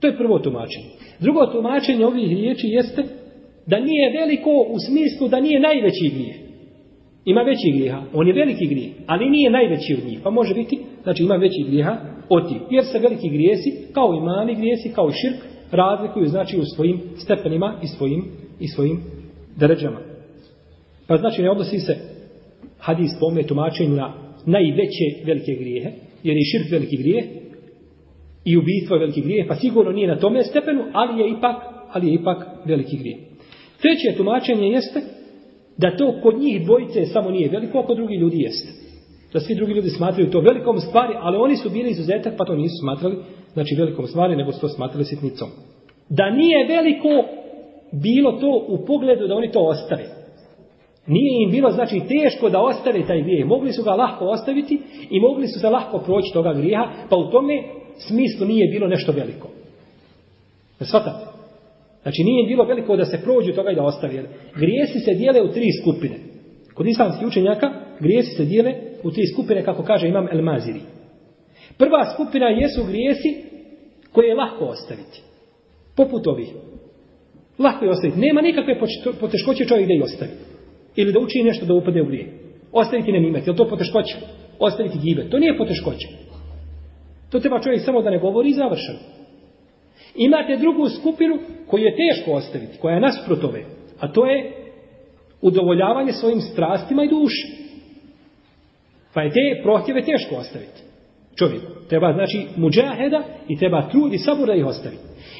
[0.00, 0.88] To je prvo tumačenje.
[1.20, 3.02] Drugo tumačenje ovih riječi jeste
[3.66, 6.34] da nije veliko u smislu da nije najveći grije.
[7.24, 10.20] Ima veći grijeha, on je veliki grije, ali nije najveći od njih.
[10.24, 11.96] Pa može biti, znači ima veći grijeha
[12.28, 12.60] od tih.
[12.70, 15.40] Jer se veliki grijesi, kao i mali grijesi, kao i širk,
[15.72, 18.24] razlikuju znači u svojim stepenima i svojim,
[18.60, 19.00] i svojim
[19.56, 20.00] deređama.
[21.06, 21.96] Pa znači ne odnosi se
[22.78, 24.14] hadis po ome tumačenju na
[24.46, 25.90] najveće velike grijehe,
[26.22, 27.24] jer je širk veliki grijeh
[28.44, 31.56] i ubijstvo je veliki grijeh, pa sigurno nije na tome stepenu, ali je ipak,
[31.92, 33.18] ali je ipak veliki grijeh.
[33.80, 35.00] Treće tumačenje jeste
[35.76, 38.68] da to kod njih dvojice samo nije veliko, a kod drugih ljudi jeste.
[39.32, 42.56] Da svi drugi ljudi smatraju to velikom stvari, ali oni su bili izuzetak, pa to
[42.56, 43.16] nisu smatrali,
[43.52, 45.48] znači velikom stvari, nego su to smatrali sitnicom.
[46.08, 47.08] Da nije veliko
[48.02, 50.04] bilo to u pogledu da oni to ostave.
[51.06, 53.46] Nije im bilo znači teško da ostave taj grijeh.
[53.46, 54.80] Mogli su ga lahko ostaviti
[55.10, 57.62] i mogli su se lahko proći toga grijeha, pa u tome
[57.98, 59.48] smislu nije bilo nešto veliko.
[60.80, 61.24] Ne shvatate?
[62.02, 64.22] Znači nije im bilo veliko da se prođu toga i da ostavi.
[64.56, 66.16] Grijesi se dijele u tri skupine.
[66.74, 70.80] Kod islamskih učenjaka grijesi se dijele u tri skupine, kako kaže imam El Maziri.
[71.78, 73.44] Prva skupina jesu grijesi
[74.12, 75.22] koje je lahko ostaviti.
[75.96, 76.48] Poput ovih.
[77.58, 78.20] Lahko je ostaviti.
[78.20, 78.78] Nema nikakve
[79.20, 80.30] poteškoće čovjek da i ostavi.
[80.96, 82.26] Ili da učini nešto da upade u grije.
[82.72, 83.50] Ostaviti ne imati.
[83.50, 84.16] Je to poteškoće?
[84.58, 85.30] Ostaviti gibe.
[85.30, 86.08] To nije poteškoće.
[87.30, 88.98] To treba čovjek samo da ne govori i završeno.
[90.14, 93.64] Imate drugu skupinu koju je teško ostaviti, koja je nasprot ove,
[94.00, 94.52] a to je
[95.42, 97.48] udovoljavanje svojim strastima i duši.
[99.14, 100.82] Pa je te prohtjeve teško ostaviti.
[101.38, 101.62] Čovjek.
[101.88, 104.96] Treba znači muđaheda i treba trud i sabor da ih ostavi.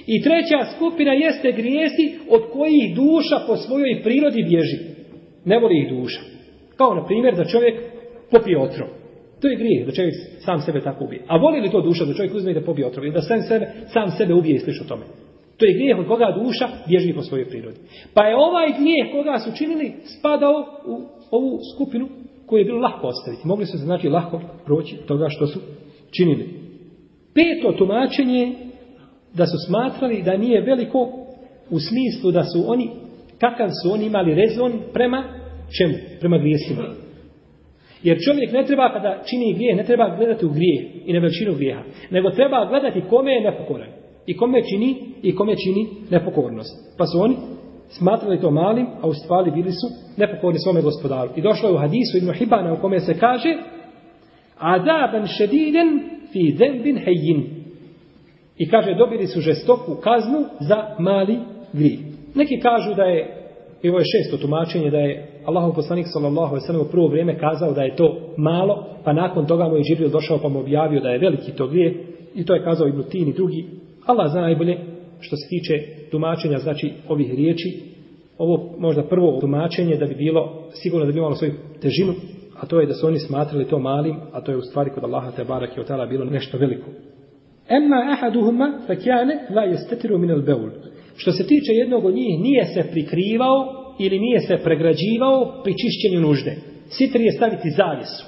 [0.06, 4.78] I treća skupina jeste grijesi od kojih duša po svojoj prirodi bježi.
[5.44, 6.20] Ne voli ih duša.
[6.76, 7.74] Kao na primjer da čovjek
[8.30, 8.88] popije otrov.
[9.40, 11.22] To je grijeh, da čovjek sam sebe tako ubije.
[11.26, 13.04] A voli li to duša da čovjek uzme i da pobije otrov?
[13.04, 15.04] Ili da sam sebe, sam sebe ubije i sliš tome?
[15.56, 17.76] To je grijeh od koga duša bježi po svojoj prirodi.
[18.14, 20.94] Pa je ovaj grijeh koga su činili spadao u
[21.30, 22.08] ovu skupinu
[22.46, 23.46] koju je bilo lahko ostaviti.
[23.46, 25.60] Mogli su se znači lahko proći toga što su
[26.16, 26.48] činili.
[27.34, 28.52] Peto tumačenje
[29.34, 30.98] da su smatrali da nije veliko
[31.70, 32.90] u smislu da su oni,
[33.38, 35.24] kakav su oni imali rezon prema
[35.78, 35.94] čemu?
[36.20, 36.82] Prema grijesima.
[38.02, 41.54] Jer čovjek ne treba kada čini grijeh, ne treba gledati u grijeh i na veličinu
[41.54, 43.88] grijeha, nego treba gledati kome je nepokoran.
[44.26, 46.96] I kome čini, i kome čini nepokornost.
[46.98, 47.36] Pa su oni
[47.88, 51.30] smatrali to malim, a u stvari bili su nepokorni svome gospodaru.
[51.36, 53.56] I došlo je u hadisu Ibn Hibana u kome se kaže
[54.64, 55.88] Azaban šediden
[56.32, 57.40] fi zembin hejin.
[58.58, 61.38] I kaže, dobili su žestoku kaznu za mali
[61.72, 61.98] grih.
[62.34, 63.20] Neki kažu da je,
[63.82, 67.38] i ovo je šesto tumačenje, da je Allahov poslanik sallallahu alejhi ve u prvo vrijeme
[67.38, 71.00] kazao da je to malo, pa nakon toga mu je Džibril došao pa mu objavio
[71.00, 71.92] da je veliki to grijeh
[72.34, 73.64] i to je kazao Ibn Tin i drugi.
[74.06, 74.78] Allah zna najbolje
[75.20, 75.74] što se tiče
[76.10, 77.80] tumačenja znači ovih riječi.
[78.38, 82.14] Ovo možda prvo tumačenje da bi bilo sigurno da bi imalo svoju težinu,
[82.64, 85.04] a to je da su oni smatrali to malim, a to je u stvari kod
[85.04, 86.86] Allaha te barak i otala bilo nešto veliko.
[87.68, 90.70] Emma ahaduhuma fakjane la yastatiru min al-bawl.
[91.16, 93.56] Što se tiče jednog od njih nije se prikrivao
[93.98, 96.56] ili nije se pregrađivao pri čišćenju nužde.
[96.88, 98.24] Sitr je staviti zavjesu.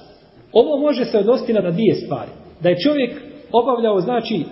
[0.53, 2.31] Ovo može se odnositi na dvije stvari.
[2.62, 3.12] Da je čovjek
[3.53, 4.44] obavljao, znači,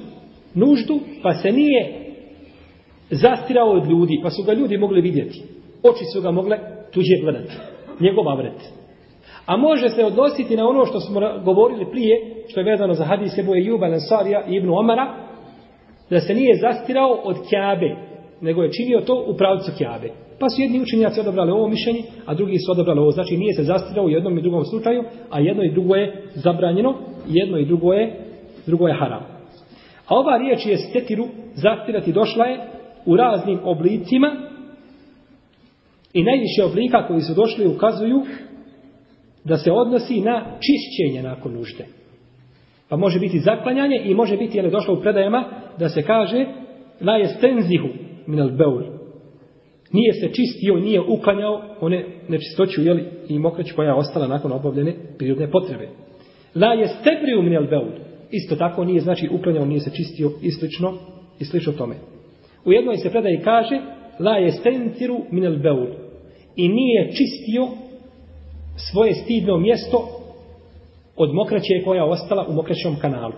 [0.54, 1.82] nuždu, pa se nije
[3.10, 5.42] zastirao od ljudi, pa su ga ljudi mogli vidjeti.
[5.82, 6.58] Oči su ga mogle
[6.92, 7.52] tuđe gledati.
[8.00, 8.83] Njegov avret.
[9.46, 13.42] A može se odnositi na ono što smo govorili prije, što je vezano za hadise
[13.42, 15.14] Boje Juba, Nansarija i Ibnu Omara,
[16.10, 17.96] da se nije zastirao od Kjabe,
[18.40, 20.10] nego je činio to u pravcu Kjabe.
[20.38, 23.10] Pa su jedni učenjaci odabrali ovo mišljenje, a drugi su odabrali ovo.
[23.10, 26.94] Znači nije se zastirao u jednom i drugom slučaju, a jedno i drugo je zabranjeno,
[27.28, 28.20] jedno i drugo je,
[28.66, 29.22] drugo je haram.
[30.08, 32.60] A ova riječ je stetiru, zastirati, došla je
[33.06, 34.36] u raznim oblicima
[36.12, 38.22] i najviše oblika koji su došli ukazuju
[39.44, 41.84] da se odnosi na čišćenje nakon nužde.
[42.88, 45.44] Pa može biti zaklanjanje i može biti, jer je došlo u predajama,
[45.78, 46.46] da se kaže
[47.00, 47.88] la je stenzihu
[48.26, 48.82] minal beul.
[49.92, 54.94] Nije se čistio, nije uklanjao one nečistoću jeli, i mokrać koja je ostala nakon obavljene
[55.18, 55.88] prirodne potrebe.
[56.54, 57.90] La je stebriju minal beul.
[58.30, 60.94] Isto tako nije znači uklanjao, nije se čistio i slično,
[61.40, 61.94] i slično tome.
[62.64, 63.80] U jednoj se predaji kaže
[64.20, 65.86] la je stentiru minal beul.
[66.56, 67.68] I nije čistio
[68.76, 70.08] svoje stidno mjesto
[71.16, 73.32] od mokraće koja je ostala u mokraćom kanalu.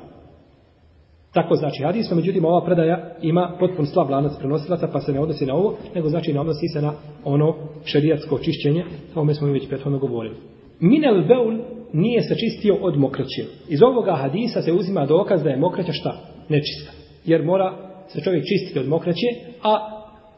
[1.33, 5.46] Tako znači hadis, međutim ova predaja ima potpun slab lanac prenosilaca, pa se ne odnosi
[5.46, 6.92] na ovo, nego znači ne odnosi se na
[7.25, 10.37] ono šerijatsko čišćenje, o tome smo mi već prethodno govorili.
[10.81, 11.59] Minel beul
[11.92, 13.44] nije se čistio od mokraće.
[13.68, 16.16] Iz ovoga hadisa se uzima dokaz da je mokraća šta?
[16.49, 16.92] Nečista.
[17.25, 17.72] Jer mora
[18.09, 19.27] se čovjek čistiti od mokraće,
[19.62, 19.79] a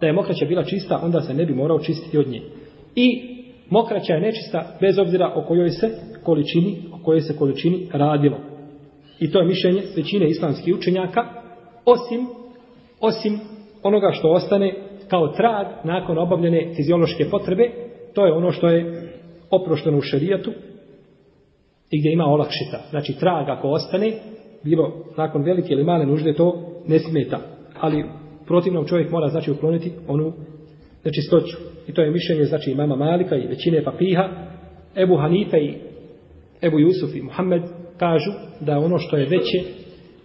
[0.00, 2.42] da je mokraća bila čista, onda se ne bi morao čistiti od nje.
[2.94, 3.37] I
[3.70, 5.90] mokraća je nečista bez obzira o kojoj se
[6.24, 8.36] količini, o kojoj se količini radilo.
[9.20, 11.24] I to je mišljenje većine islamskih učenjaka,
[11.84, 12.26] osim,
[13.00, 13.40] osim
[13.82, 14.74] onoga što ostane
[15.08, 17.70] kao trag nakon obavljene fiziološke potrebe,
[18.14, 19.10] to je ono što je
[19.50, 20.52] oprošteno u šerijatu
[21.90, 22.80] i gdje ima olakšita.
[22.90, 24.12] Znači, trag ako ostane,
[24.62, 27.38] bilo nakon velike ili male nužde, to ne smeta.
[27.80, 28.04] Ali
[28.46, 30.32] protivnom čovjek mora znači ukloniti onu
[31.04, 31.56] nečistoću.
[31.88, 34.28] I to je mišljenje znači mama Malika i većine papiha,
[34.96, 35.74] Ebu Hanife i
[36.62, 37.62] Ebu Jusuf i Muhammed
[37.98, 38.30] kažu
[38.60, 39.58] da ono što je veće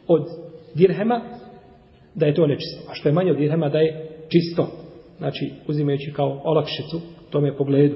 [0.08, 0.28] od
[0.76, 1.22] dirhema,
[2.16, 2.92] da je to nečisto.
[2.92, 4.68] A što je manje od dirhema, da je čisto.
[5.18, 7.96] Znači, uzimajući kao olakšicu tome pogledu.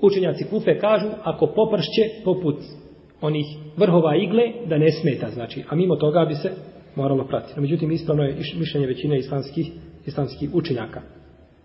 [0.00, 2.56] Učenjaci kufe kažu, ako popršće poput
[3.20, 5.30] onih vrhova igle, da ne smeta.
[5.30, 6.50] Znači, a mimo toga bi se
[6.94, 7.52] moralo pratiti.
[7.56, 9.66] No, međutim, ispravno je mišljenje većine islamskih,
[10.06, 11.00] islamskih učenjaka.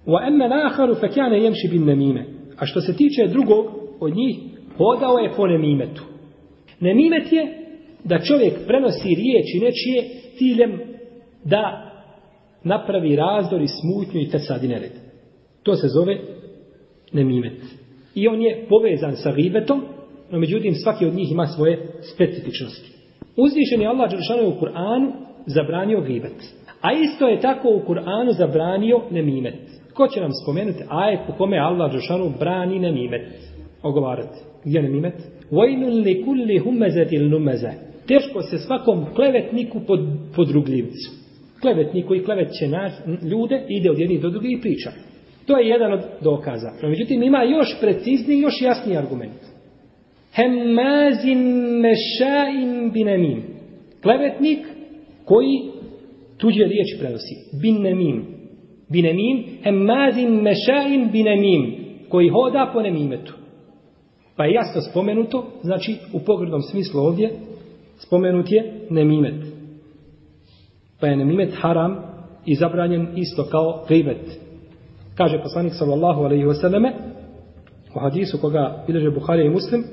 [0.05, 2.25] Wa amma al-akhar fa kana yamshi bin namime.
[2.57, 3.65] A što se tiče drugog
[3.99, 4.37] od njih,
[4.77, 6.03] hodao je po nemimetu.
[6.79, 7.57] Nemimet je
[8.03, 10.79] da čovjek prenosi riječi nečije ciljem
[11.43, 11.91] da
[12.63, 14.91] napravi razdor i smutnju i fesad i nered.
[15.63, 16.17] To se zove
[17.13, 17.61] nemimet.
[18.15, 19.81] I on je povezan sa ribetom,
[20.31, 22.91] no međutim svaki od njih ima svoje specifičnosti.
[23.37, 25.11] Uzvišen je Allah Đeršanu u Kur'anu
[25.45, 26.35] zabranio ribet.
[26.81, 29.80] A isto je tako u Kur'anu zabranio nemimet.
[29.93, 33.21] Ko će nam spomenuti ajet po kome Allah Đeršanu brani nemimet?
[33.83, 34.39] Ogovarati.
[34.65, 35.13] Gdje je nemimet?
[35.51, 37.71] Vojnun li kulli humezetil numeze.
[38.07, 39.99] Teško se svakom klevetniku pod,
[40.35, 41.11] podrugljivcu.
[41.61, 42.93] Klevetnik koji klevet će nas,
[43.31, 44.91] ljude, ide od jednih do drugih i priča.
[45.45, 46.71] To je jedan od dokaza.
[46.83, 49.41] No, međutim, ima još precizni, još jasniji argument.
[50.33, 51.39] Hemmazin
[51.81, 53.43] mešain binemim.
[54.01, 54.59] Klevetnik
[55.25, 55.71] koji
[56.37, 57.35] tuđe riječ prenosi.
[57.61, 58.40] Binemim
[58.91, 61.75] binemim, hemmazin mešain binemim,
[62.09, 63.33] koji hoda po nemimetu.
[64.35, 67.31] Pa je jasno spomenuto, znači u pogrednom smislu ovdje,
[67.97, 69.45] spomenut je nemimet.
[70.99, 71.97] Pa je nemimet haram
[72.45, 74.39] i zabranjen isto kao gibet.
[75.15, 76.91] Kaže poslanik sallallahu alaihi wasallame
[77.95, 79.83] u hadisu koga bileže Buharija i Muslim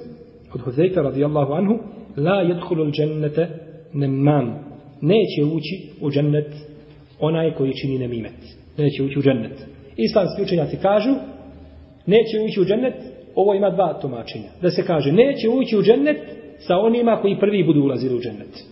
[0.55, 1.79] od Huzeyka radijallahu anhu
[2.17, 3.49] la jedhulu džennete
[3.93, 4.45] nemam
[5.01, 6.55] neće ući u džennet
[7.21, 8.58] onaj koji čini nemimet.
[8.79, 9.67] Neće ući u džennet.
[9.97, 11.15] Islamski učenjaci kažu
[12.07, 12.95] neće ući u džennet
[13.35, 14.49] ovo ima dva tumačenja.
[14.63, 16.19] Da se kaže neće ući u džennet
[16.59, 18.65] sa onima koji prvi budu ulazili u džennet.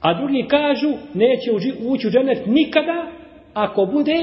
[0.00, 1.50] A drugi kažu neće
[1.86, 3.06] ući u džennet nikada
[3.54, 4.18] ako bude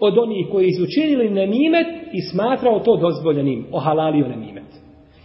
[0.00, 4.70] od onih koji su učinili nemimet i smatrao to dozvoljenim, ohalalio nemimet.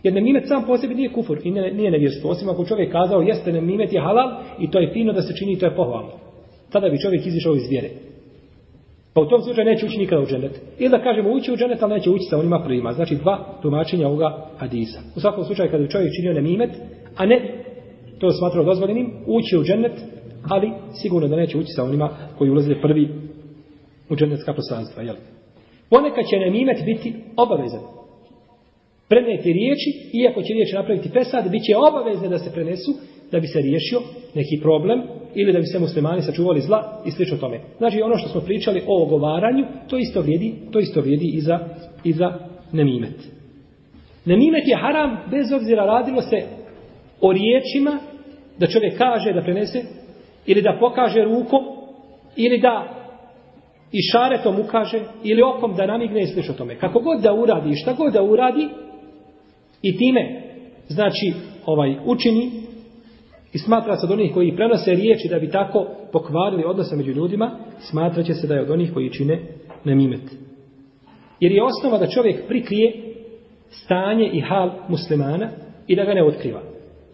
[0.03, 2.29] Jer nemimet sam po sebi nije kufur i ne, nije nevjerstvo.
[2.29, 4.29] Osim ako čovjek kazao jeste nemimet je halal
[4.59, 6.11] i to je fino da se čini i to je pohvalno.
[6.71, 7.89] Tada bi čovjek izišao iz vjere.
[9.17, 10.51] Pa u tom slučaju neće ući nikada u dženet.
[10.79, 12.93] Ili da kažemo ući u dženet, ali neće ući sa onima prvima.
[12.93, 14.99] Znači dva tumačenja ovoga hadisa.
[15.15, 16.69] U svakom slučaju kada bi čovjek činio nemimet,
[17.15, 17.63] a ne
[18.19, 19.91] to smatrao dozvoljenim, ući u dženet,
[20.49, 23.09] ali sigurno da neće ući sa onima koji ulaze prvi
[24.09, 25.03] u dženetska poslanstva.
[25.03, 25.15] Jel?
[25.89, 27.81] Ponekad će nemimet biti obavezan.
[29.07, 32.91] Preneti riječi, iako će riječi napraviti pesad, bit će obavezne da se prenesu,
[33.31, 33.99] da bi se riješio
[34.35, 35.01] neki problem,
[35.35, 37.59] ili da bi se muslimani sačuvali zla i slično tome.
[37.77, 41.59] Znači ono što smo pričali o ogovaranju, to isto vrijedi, to isto vrijedi i za,
[42.03, 42.39] i za
[42.71, 43.37] nemimet.
[44.25, 46.43] Nemimet je haram bez obzira radilo se
[47.21, 47.99] o riječima
[48.59, 49.81] da čovjek kaže da prenese
[50.45, 51.63] ili da pokaže rukom
[52.35, 52.93] ili da
[53.91, 56.75] i šaretom ukaže ili okom da namigne i slično tome.
[56.75, 58.67] Kako god da uradi i šta god da uradi
[59.81, 60.41] i time
[60.87, 61.33] znači
[61.65, 62.66] ovaj učini
[63.57, 67.51] i smatra se od onih koji prenose riječi da bi tako pokvarili odnose među ljudima,
[67.79, 69.41] smatraće se da je od onih koji čine
[69.83, 70.21] nemimet.
[71.39, 72.93] Jer je osnova da čovjek prikrije
[73.69, 75.49] stanje i hal muslimana
[75.87, 76.61] i da ga ne otkriva.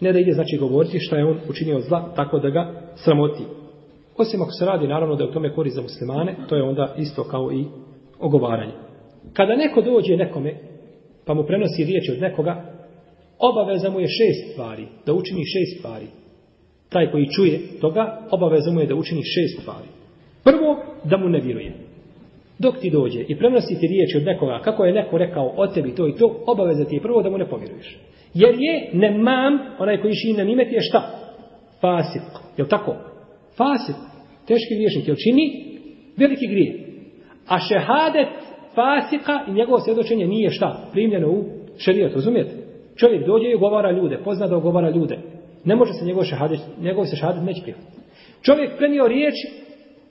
[0.02, 3.44] Ne da ide znači govoriti šta je on učinio zla, tako da ga sramoti.
[4.18, 6.96] Osim ako se radi, naravno da je u tome korist za muslimane, to je onda
[6.98, 7.66] isto kao i
[8.20, 8.74] ogovaranje.
[9.34, 10.56] Kada neko dođe nekome,
[11.26, 12.64] pa mu prenosi riječ od nekoga,
[13.40, 16.23] obaveza mu je šest stvari, da učini šest stvari.
[16.94, 19.88] Taj koji čuje toga, obaveza mu je da učini šest stvari.
[20.44, 21.74] Prvo, da mu ne vjeruje.
[22.60, 25.96] Dok ti dođe i prenosi ti riječi od nekoga, kako je neko rekao o tebi
[25.96, 28.00] to i to, obaveza ti je prvo da mu ne povjeruješ.
[28.34, 31.02] Jer je nemam, onaj koji čini na nimet je šta?
[31.82, 32.22] Fasik.
[32.58, 32.96] Je tako?
[33.58, 33.96] Fasik.
[34.48, 35.08] Teški griješnik.
[35.08, 35.46] Jel čini?
[36.18, 36.88] Veliki grije.
[37.48, 38.28] A šehadet
[38.76, 40.90] fasika i njegovo svjedočenje nije šta?
[40.92, 41.44] Primljeno u
[41.78, 42.14] šerijat.
[42.14, 42.52] Razumijete?
[42.96, 44.20] Čovjek dođe i govara ljude.
[44.24, 45.18] Pozna da ugovara ljude.
[45.66, 47.98] Ne može se njegov šehadet, njegov se šehadet neće prihvatiti.
[48.42, 49.34] Čovjek prenio riječ,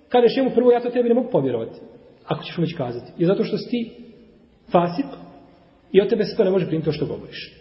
[0.08, 1.80] kada je mu prvo, ja to tebi ne mogu povjerovati.
[2.26, 3.12] Ako ćeš mu već kazati.
[3.18, 3.90] I zato što si ti
[4.70, 5.06] fasik
[5.92, 7.52] i od tebe se to ne može primiti to što govoriš.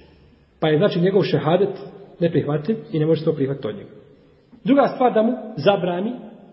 [0.59, 1.75] Pa je znači njegov šehadet
[2.19, 3.89] neprihvatljiv i ne može se to prihvatiti od njega.
[4.63, 6.11] Druga stvar da mu zabrani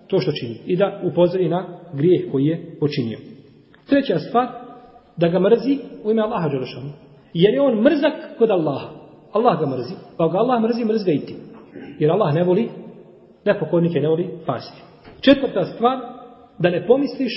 [0.09, 3.19] to što čini i da upozori na grijeh koji je počinio.
[3.87, 4.49] Treća stvar,
[5.17, 6.91] da ga mrzi u ime Allaha Đelešanu.
[7.35, 8.98] Jer je on mrzak kod Allaha.
[9.33, 11.35] Allah ga mrzi, pa ga Allah mrzi, mrzga i ti.
[11.99, 12.69] Jer Allah ne voli
[13.45, 14.79] nepokornike, ne voli fasike.
[15.21, 15.99] Četvrta stvar,
[16.59, 17.33] da ne pomisliš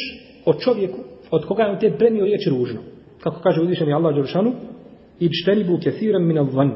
[0.46, 1.00] o čovjeku
[1.32, 2.80] od koga je on te premio riječ ružno.
[3.24, 4.54] Kako kaže uzvišeni Allah Đelešanu,
[5.20, 6.72] ičtenibu kethiran min al-van.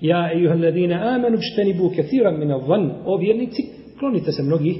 [0.00, 2.90] Ja, ejuha alladina amanu, ičtenibu kethiran min al-van.
[3.04, 3.62] O vjernici,
[3.98, 4.76] klonite se mnogih,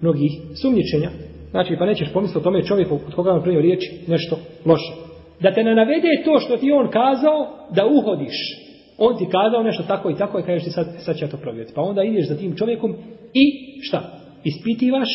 [0.00, 0.30] mnogih
[0.62, 1.10] sumnjičenja.
[1.50, 4.92] Znači, pa nećeš pomisliti o tome čovjeku od koga vam premio riječ nešto loše.
[5.40, 9.83] Da te ne navede to što ti on kazao, da uhodiš On ti kazao nešto
[9.83, 11.73] tako i tako i kažeš ti sad, sad će ja to provjeriti.
[11.75, 12.95] Pa onda ideš za tim čovjekom
[13.33, 13.45] i
[13.81, 13.99] šta?
[14.43, 15.09] Ispitivaš,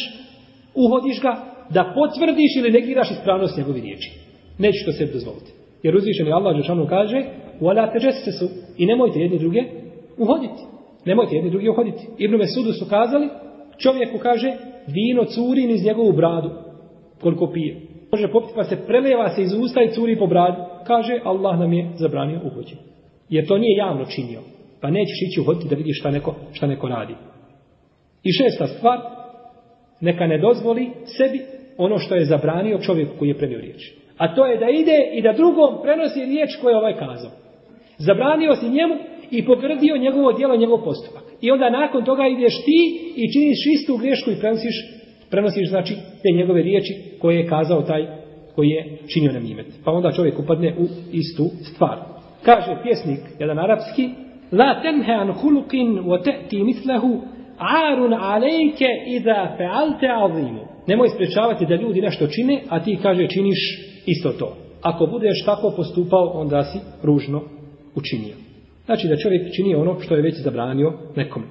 [0.75, 1.33] uhodiš ga,
[1.71, 4.11] da potvrdiš ili negiraš ispravnost njegovi riječi.
[4.59, 5.53] Nećeš to sebi dozvoliti.
[5.83, 7.25] Jer uzvišeni Allah Žešanu kaže
[7.61, 9.62] وَلَا تَجَسَّسُ I nemojte jedni druge
[10.19, 10.62] uhoditi.
[11.07, 12.07] Nemojte jedni drugi uhoditi.
[12.19, 13.29] Ibn Mesudu su kazali,
[13.79, 16.51] čovjeku kaže, vino curi iz njegovu bradu,
[17.21, 17.81] koliko pije.
[18.12, 20.62] Može popiti pa se preleva se iz usta i curi po bradu.
[20.87, 22.81] Kaže, Allah nam je zabranio uhođenje.
[23.30, 24.41] Jer to nije javno činio.
[24.82, 27.16] Pa nećeš ići uhoditi da vidiš šta neko, šta neko radi.
[28.24, 28.99] I šesta stvar,
[30.02, 31.41] neka ne dozvoli sebi
[31.78, 33.93] ono što je zabranio čovjek koji je premio riječ.
[34.18, 37.32] A to je da ide i da drugom prenosi riječ koju je ovaj kazao.
[37.97, 38.95] Zabranio si njemu
[39.32, 41.24] i pogrdio njegovo djelo, njegov postupak.
[41.41, 42.80] I onda nakon toga ideš ti
[43.16, 44.76] i činiš istu grešku i prenosiš,
[45.30, 48.08] prenosiš znači te njegove riječi koje je kazao taj
[48.56, 49.68] koji je činio na imet.
[49.86, 51.43] Pa onda čovjek upadne u istu
[51.74, 52.14] stvar.
[52.46, 54.10] Kaže pjesnik, jedan arapski,
[54.52, 57.22] La tenhe an hulukin wa te'ti mislehu
[57.58, 60.62] arun alejke iza fealte azimu.
[60.88, 63.60] Nemoj sprečavati da ljudi nešto čine, a ti kaže činiš
[64.06, 64.58] isto to.
[64.82, 67.41] Ako budeš tako postupao, onda si ružno
[67.96, 68.36] učinio.
[68.86, 71.43] Znači da čovjek čini ono što je već zabranio nekom.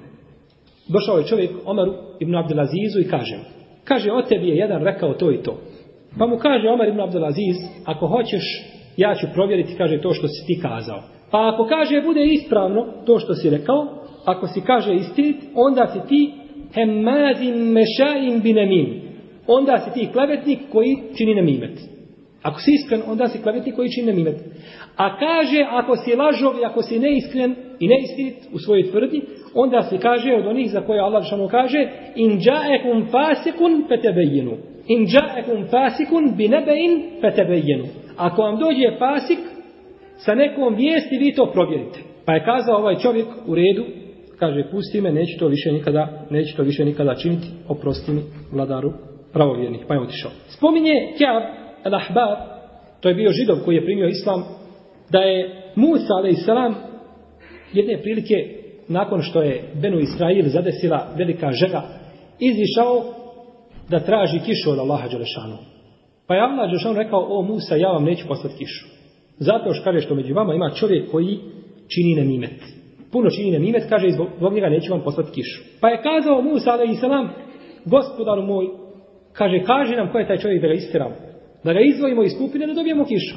[0.87, 3.35] Došao je čovjek Omaru ibn Abdelazizu i kaže
[3.83, 5.57] Kaže, o tebi je jedan rekao to i to.
[6.17, 8.43] Pa mu kaže Omar ibn Abdelaziz, ako hoćeš,
[8.97, 11.03] ja ću provjeriti, kaže, to što si ti kazao.
[11.31, 16.07] Pa ako kaže, bude ispravno to što si rekao, ako si kaže istinit, onda si
[16.07, 16.33] ti
[16.73, 19.01] hemmazim mešaim binemim.
[19.47, 21.79] Onda si ti klevetnik koji čini nemimet.
[22.41, 24.35] Ako si iskren, onda si klevetnik koji čini nemimet.
[24.95, 29.21] A kaže, ako si lažov i ako si neiskren i neistinit u svojoj tvrdi,
[29.53, 34.57] onda se kaže od onih za koje Allah šano kaže in ja'ekum fasikun fetebejenu.
[34.87, 37.85] In ja'ekum fasikun binebein fetebejenu.
[38.17, 39.39] Ako vam dođe fasik,
[40.17, 41.99] sa nekom vijesti vi to provjerite.
[42.25, 43.83] Pa je kazao ovaj čovjek u redu,
[44.39, 48.93] kaže, pusti me, neću to više nikada, neću to više nikada činiti, oprosti mi vladaru
[49.33, 49.85] pravovjernih.
[49.87, 50.31] Pa je otišao.
[50.47, 51.43] Spominje Kjab
[51.83, 52.35] al-Ahbar,
[53.01, 54.43] to je bio židov koji je primio islam,
[55.09, 56.47] da je Musa, a.s.
[57.73, 58.35] jedne prilike,
[58.87, 61.81] nakon što je Benu Israil zadesila velika žega,
[62.39, 63.03] izišao
[63.89, 65.74] da traži kišu od Allaha Đelešanu.
[66.27, 68.85] Pa je Allah Đelešanu rekao, o Musa, ja vam neću poslati kišu.
[69.37, 71.39] Zato što kaže što među vama ima čovjek koji
[71.87, 72.61] čini nemimet.
[73.11, 74.07] Puno čini nemimet, kaže,
[74.37, 75.63] zbog njega neću vam poslati kišu.
[75.81, 77.29] Pa je kazao Musa, ali i salam,
[77.85, 78.65] gospodaru moj,
[79.33, 81.15] kaže, kaže nam ko je taj čovjek da ga istiramo.
[81.63, 83.35] Da ga izvojimo iz skupine, da dobijemo kišu.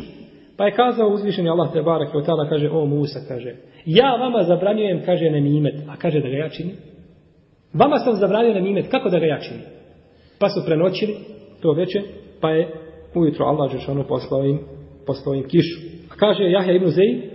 [0.57, 3.55] Pa je kazao uzvišeni Allah te barak od tada, kaže, o Musa, kaže,
[3.86, 6.76] ja vama zabranjujem, kaže, nemimet, a kaže da ga ja činim.
[7.72, 9.62] Vama sam zabranio nemimet, kako da ga ja činim?
[10.39, 11.14] Pa su prenoćili
[11.62, 12.03] to večer
[12.41, 12.68] pa je
[13.14, 14.59] ujutro Allah Žešanu poslao im,
[15.07, 15.80] poslao im kišu.
[16.11, 17.30] A kaže Jahja ibn Zej,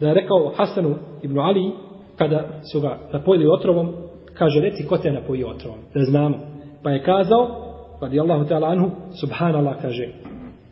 [0.00, 1.70] da je rekao Hasanu ibn Ali,
[2.16, 3.92] kada su ga napojili otrovom,
[4.34, 6.38] kaže, reci ko te napoji otrovom, da znamo.
[6.82, 7.48] Pa je kazao,
[8.02, 8.90] radi Allahu ta'ala anhu,
[9.20, 10.08] subhanallah, kaže,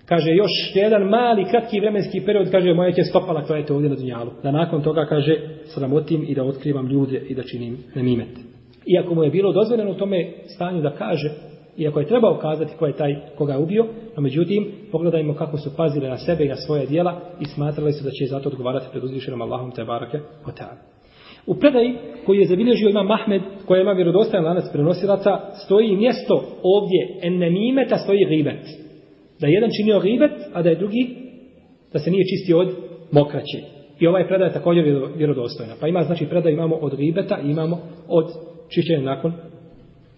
[0.06, 3.90] kaže, još jedan mali, kratki vremenski period, kaže, moja će stopala koja je to ovdje
[3.90, 4.30] na dunjalu.
[4.42, 8.38] Da nakon toga, kaže, sramotim i da otkrivam ljude i da činim nemimet.
[8.86, 11.30] Iako mu je bilo dozvoljeno u tome stanju da kaže,
[11.76, 15.76] iako je trebao kazati ko je taj koga je ubio, no međutim, pogledajmo kako su
[15.76, 19.04] pazili na sebe i na svoje dijela i smatrali su da će zato odgovarati pred
[19.04, 20.50] uzvišenom Allahom te barake o
[21.46, 21.94] U predaji
[22.26, 27.98] koji je zabilježio ima Mahmed, koja ima vjerodostajan lanac prenosilaca, stoji mjesto ovdje, en nemimeta
[27.98, 28.66] stoji ribet.
[29.40, 31.16] Da je jedan činio ribet, a da je drugi,
[31.92, 32.68] da se nije čistio od
[33.10, 33.58] mokraće.
[34.00, 34.84] I ovaj predaj je također
[35.16, 35.74] vjerodostojna.
[35.80, 38.26] Pa ima, znači, predaj imamo od ribeta i imamo od
[38.68, 39.32] čišćenja nakon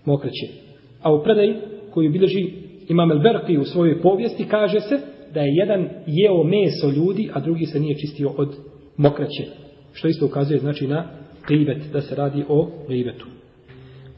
[0.04, 0.73] mokraće.
[1.04, 1.54] A u predaji
[1.90, 2.52] koju bilježi
[2.88, 4.98] Imam Elberqi u svojoj povijesti kaže se
[5.34, 8.56] da je jedan jeo meso ljudi, a drugi se nije čistio od
[8.96, 9.44] mokraće.
[9.92, 11.04] Što isto ukazuje znači na
[11.48, 13.26] ribet, da se radi o ribetu.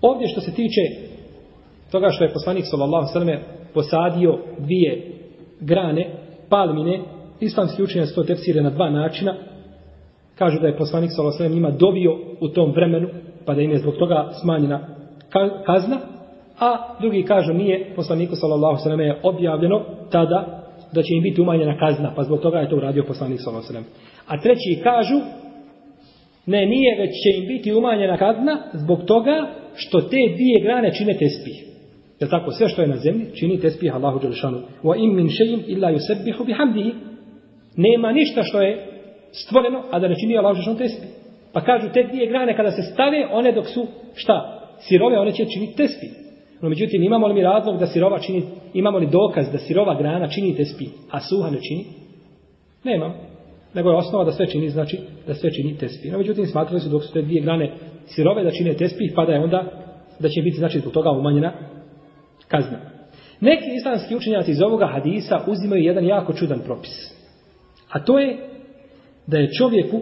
[0.00, 0.80] Ovdje što se tiče
[1.92, 3.38] toga što je poslanik sallallahu sallam
[3.74, 5.12] posadio dvije
[5.60, 6.10] grane
[6.48, 7.02] palmine,
[7.40, 9.34] islamski učenjac to tefsire na dva načina.
[10.38, 13.08] Kažu da je poslanik sallallahu sallam njima dobio u tom vremenu,
[13.44, 14.88] pa da im je zbog toga smanjena
[15.66, 16.15] kazna,
[16.58, 21.78] a drugi kažu nije poslaniku sallallahu sallam je objavljeno tada da će im biti umanjena
[21.78, 23.84] kazna, pa zbog toga je to uradio poslanik sallallahu sallam.
[24.26, 25.20] A treći kažu
[26.46, 31.12] Ne, nije, već će im biti umanjena kazna zbog toga što te dvije grane čine
[31.18, 31.64] tespih.
[32.20, 34.62] Jer tako, sve što je na zemlji čini tespih Allahu Đelešanu.
[34.82, 36.92] Wa im min še'im illa yusebbihu bihamdihi.
[37.76, 38.86] Nema ništa što je
[39.32, 41.08] stvoreno, a da ne čini Allahu Đelešanu tespih.
[41.52, 44.60] Pa kažu, te dvije grane kada se stave, one dok su, šta?
[44.78, 46.10] Sirove, one će činiti tespih.
[46.60, 48.42] No, međutim, imamo li mi razlog da sirova čini,
[48.74, 51.84] imamo li dokaz da sirova grana čini tespi, a suha ne čini?
[52.84, 53.12] Nemam.
[53.74, 56.10] nego je osnova da sve čini, znači da sve čini tespi.
[56.10, 57.72] No, međutim, smatrali su dok su te dvije grane
[58.06, 59.64] sirove da čine tespi, pa da je onda,
[60.18, 61.52] da će biti, znači, zbog toga umanjena
[62.48, 62.78] kazna.
[63.40, 67.16] Neki islamski učenjaci iz ovoga hadisa uzimaju jedan jako čudan propis.
[67.90, 68.36] A to je
[69.26, 70.00] da je čovjeku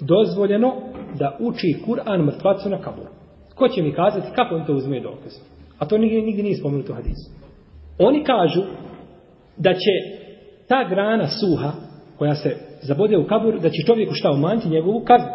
[0.00, 0.74] dozvoljeno
[1.18, 3.08] da uči Kur'an mrtvacu na kaburu.
[3.54, 5.32] Ko će mi kazati kako on to uzme dokaz?
[5.78, 7.30] A to nigdje, nigdje nije spomenuto u hadisu.
[7.98, 8.62] Oni kažu
[9.56, 9.92] da će
[10.68, 11.72] ta grana suha
[12.18, 15.28] koja se zabode u kabur, da će čovjeku šta umanjiti njegovu kaznu.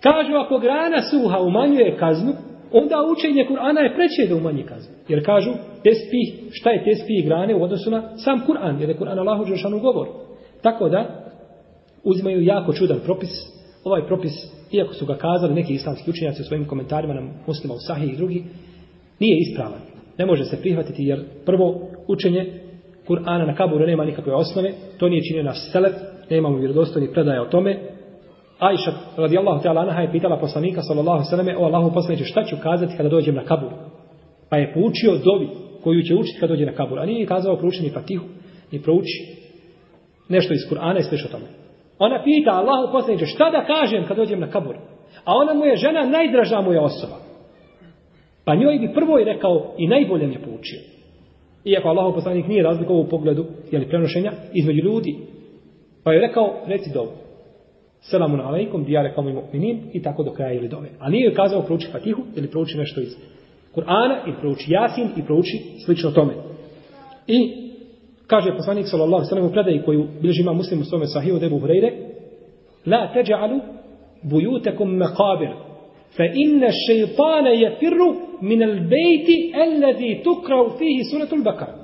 [0.00, 2.32] Kažu, ako grana suha umanjuje kaznu,
[2.72, 4.94] onda učenje Kur'ana je preće da umanji kaznu.
[5.08, 5.50] Jer kažu,
[5.82, 9.80] tespih, šta je tespih grane u odnosu na sam Kur'an, jer je Kur'an Allahu Đeršanu
[9.80, 10.08] govor.
[10.62, 11.32] Tako da,
[12.04, 13.30] uzimaju jako čudan propis.
[13.84, 14.32] Ovaj propis,
[14.72, 18.16] iako su ga kazali neki islamski učenjaci u svojim komentarima na muslima u Sahih i
[18.16, 18.44] drugi,
[19.22, 19.80] nije ispravan.
[20.18, 21.66] Ne može se prihvatiti jer prvo
[22.08, 22.42] učenje
[23.08, 25.92] Kur'ana na kaburu nema nikakve osnove, to nije činio naš selef,
[26.30, 27.72] nemamo vjerodostojnih predaja o tome,
[28.62, 32.44] Ajša radijallahu ta'ala anha je pitala poslanika sallallahu alejhi ve selleme o Allahu poslaniče, šta
[32.44, 33.72] ću kazati kada dođem na kabur.
[34.50, 35.48] Pa je poučio dovi
[35.84, 36.98] koju će učiti kada dođe na kabur.
[36.98, 38.24] A nije kazao prouči ni Fatihu,
[38.72, 39.18] ni prouči
[40.28, 41.44] nešto iz Kur'ana i sve tome.
[41.98, 44.76] Ona pita Allahu poslaniče, šta da kažem kad dođem na kabur.
[45.24, 47.16] A ona mu je žena, najdraža mu je osoba.
[48.44, 50.80] Pa njoj bi prvo i rekao i najbolje mi je poučio.
[51.64, 55.16] Iako Allahu poslanik nije razlikovao u pogledu jeli, prenošenja između ljudi.
[56.04, 57.10] Pa je rekao, reci dovu.
[58.00, 60.88] Selamun alaikum, dijare kao mi mu'minin i tako do kraja ili dove.
[61.00, 63.16] A nije joj kazao prouči Fatihu ili prouči nešto iz
[63.74, 66.32] Kur'ana ili prouči Jasin i prouči slično tome.
[67.26, 67.52] I
[68.26, 71.36] kaže poslanik sallallahu alejhi ve sellem u predaji koju bilježi ima Muslim u svome sahihu
[71.36, 71.60] od Ebu
[72.86, 73.60] "La taj'alu
[74.22, 75.50] buyutakum maqabir,
[76.16, 78.08] fa inna ash-shaytana yafirru
[78.40, 81.82] min al-bayti alladhi tuqra'u fihi suratu al-baqara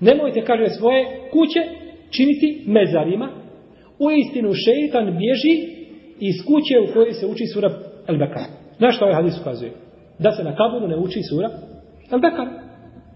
[0.00, 1.62] Nemojte kaže svoje kuće
[2.10, 3.28] činiti mezarima.
[3.98, 5.54] U istinu šejtan bježi
[6.20, 7.70] iz kuće u kojoj se uči sura
[8.06, 8.46] al-baqara
[8.78, 9.72] Znaš što ovaj hadis ukazuje?
[10.18, 11.48] Da se na kaburu ne uči sura
[12.10, 12.52] al-baqara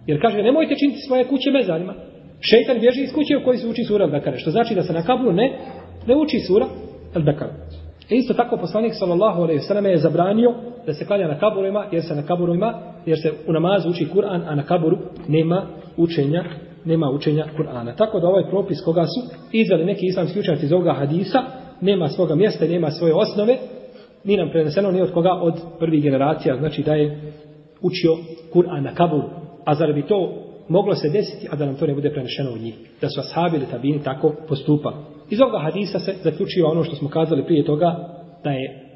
[0.06, 1.94] Jer kaže, nemojte činiti svoje kuće mezarima.
[2.40, 5.02] Šeitan bježi iz kuće u kojoj se uči sura al-baqara što znači da se na
[5.02, 5.58] kaburu ne,
[6.06, 6.66] ne uči sura
[7.14, 7.79] al-baqara
[8.10, 10.54] E isto tako poslanik sallallahu alejhi ve selleme je zabranio
[10.86, 12.74] da se klanja na kaburima, jer se na kaburima,
[13.06, 14.98] jer se u namazu uči Kur'an, a na kaburu
[15.28, 16.44] nema učenja,
[16.84, 17.96] nema učenja Kur'ana.
[17.96, 21.42] Tako da ovaj propis koga su izveli neki islamski učenjaci iz ovoga hadisa,
[21.80, 23.56] nema svoga mjesta, nema svoje osnove,
[24.24, 27.32] ni nam preneseno ni od koga od prvih generacija, znači da je
[27.82, 28.16] učio
[28.52, 29.28] Kur'an na kaburu.
[29.64, 30.34] A zar bi to
[30.68, 32.74] moglo se desiti, a da nam to ne bude prenešeno od njih.
[33.00, 34.96] Da su ashabi ili tabini tako postupali.
[35.30, 38.08] Iz ovoga hadisa se zaključiva ono što smo kazali prije toga,
[38.44, 38.86] da je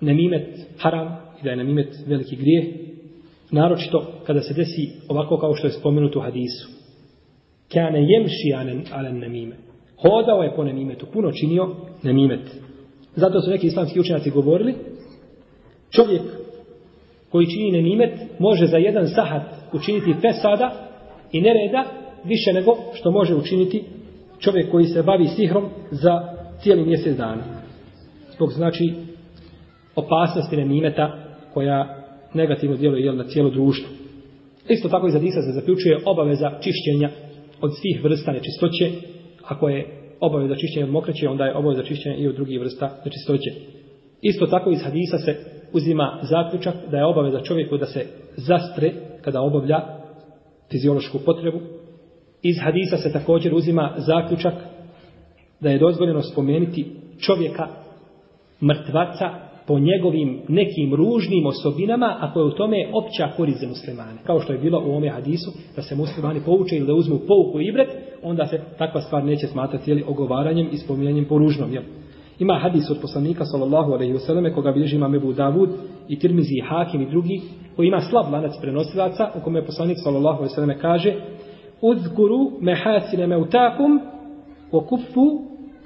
[0.00, 2.64] nemimet haram i da je nemimet veliki grijeh,
[3.50, 6.68] naročito kada se desi ovako kao što je spomenuto u hadisu.
[7.72, 8.52] Kane jemši
[8.92, 9.56] alen namime.
[9.96, 11.68] Hodao je po nemimetu, puno činio
[12.02, 12.50] nemimet.
[13.16, 14.74] Zato su neki islamski učenjaci govorili,
[15.90, 16.22] čovjek
[17.30, 20.88] koji čini nemimet može za jedan sahat učiniti fesada
[21.32, 21.84] i nereda
[22.24, 23.84] više nego što može učiniti
[24.40, 26.20] čovjek koji se bavi sihrom za
[26.62, 27.42] cijeli mjesec dana.
[28.34, 28.94] Zbog znači
[29.96, 31.16] opasnosti nemimeta
[31.54, 31.96] koja
[32.34, 33.88] negativno djeluje jel, na cijelo društvo.
[34.68, 37.10] Isto tako iz Hadisa se zaključuje obaveza čišćenja
[37.60, 38.90] od svih vrsta nečistoće.
[39.44, 39.86] Ako je
[40.20, 43.50] obaveza čišćenja od mokraće, onda je obaveza čišćenja i od drugih vrsta nečistoće.
[44.22, 45.36] Isto tako iz Hadisa se
[45.72, 49.80] uzima zaključak da je obaveza čovjeku da se zastre kada obavlja
[50.70, 51.60] fiziološku potrebu.
[52.42, 54.54] Iz hadisa se također uzima zaključak
[55.60, 56.86] da je dozvoljeno spomenuti
[57.18, 57.66] čovjeka
[58.62, 64.18] mrtvaca po njegovim nekim ružnim osobinama, ako je u tome opća korist za muslimane.
[64.26, 67.60] Kao što je bilo u ome hadisu, da se muslimani pouče ili da uzmu pouku
[67.60, 67.88] i ibret,
[68.22, 71.72] onda se takva stvar neće smatrati jeli, ogovaranjem i spominjanjem po ružnom.
[71.72, 71.82] Jel?
[72.38, 75.70] Ima hadis od poslanika sallallahu alejhi ve selleme koga bilježi imam Abu Davud
[76.08, 77.40] i Tirmizi i Hakim i drugi
[77.76, 81.14] koji ima slab lanac prenosilaca u kome je poslanik sallallahu alejhi ve selleme kaže
[81.82, 84.00] Uzguru mehasine meutakum
[84.72, 85.40] wa kufu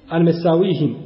[0.09, 0.97] an mesavihim.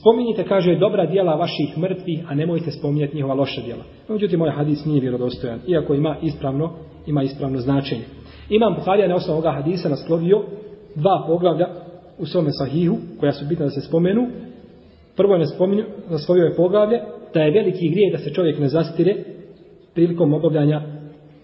[0.00, 3.82] Spominjite, kaže, dobra dijela vaših mrtvih, a nemojte spominjati njihova loša dijela.
[4.08, 6.72] Međutim, ovaj hadis nije vjerodostojan, iako ima ispravno,
[7.06, 8.04] ima ispravno značenje.
[8.50, 10.44] Imam Buharija na osnovu ovoga hadisa naslovio
[10.94, 11.66] dva poglavlja
[12.18, 14.26] u svome sahihu, koja su bitna da se spomenu,
[15.20, 17.00] Prvo je spominju, naslovio je poglavlje
[17.34, 19.14] da je veliki grije da se čovjek ne zastire
[19.94, 20.82] prilikom obavljanja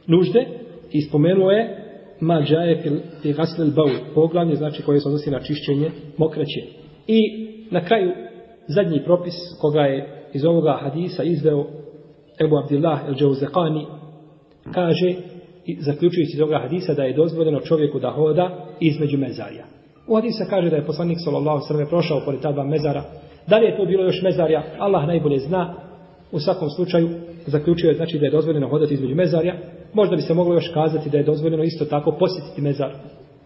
[0.07, 0.47] nužde
[0.93, 1.86] i spomenuo je
[2.21, 2.83] ma džaje
[3.23, 6.63] fil gaslil bau poglavlje znači koje se odnosi na čišćenje mokraće.
[7.07, 7.19] I
[7.71, 8.13] na kraju
[8.69, 11.67] zadnji propis koga je iz ovoga hadisa izveo
[12.45, 13.87] Ebu Abdillah el Džauzekani
[14.73, 15.15] kaže
[15.67, 19.65] i zaključujući iz ovoga hadisa da je dozvoljeno čovjeku da hoda između mezarja.
[20.09, 23.03] U hadisa kaže da je poslanik sallallahu sallam prošao pored ta dva mezara
[23.47, 25.75] Da li je to bilo još mezarja, Allah najbolje zna.
[26.33, 27.09] U svakom slučaju
[27.47, 29.55] zaključio je znači da je dozvoljeno hodati između mezarja.
[29.93, 32.93] Možda bi se moglo još kazati da je dozvoljeno isto tako posjetiti mezar.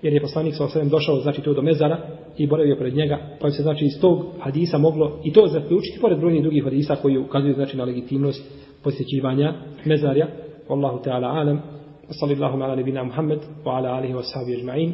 [0.02, 1.98] Jer je poslanik sa osvijem došao znači tu do mezara
[2.38, 3.18] i boravio pred njega.
[3.40, 6.96] Pa bi se znači iz tog hadisa moglo i to zaključiti pored brojnih drugih hadisa
[6.96, 8.42] koji ukazuju znači na legitimnost
[8.82, 10.28] posjećivanja mezarja.
[10.68, 11.62] Wallahu ta'ala alam.
[12.10, 14.92] Sallallahu ala nebina Muhammed wa ala alihi wa sahbihi ajma'in.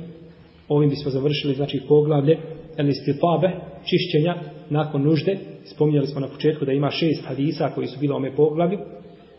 [0.69, 2.39] Ovim bismo završili znači poglavlje
[2.77, 3.51] el istitabe,
[3.85, 4.35] čišćenja
[4.71, 5.39] nakon nužde.
[5.65, 8.79] Spominjali smo na početku da ima šest hadisa koji su bili ome poglavlju.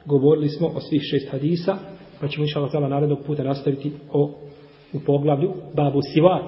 [0.06, 1.78] Govorili smo o svih šest hadisa,
[2.22, 4.32] pa ćemo inša Allah narednog puta nastaviti o,
[4.94, 6.44] u poglavlju Babu Sivak,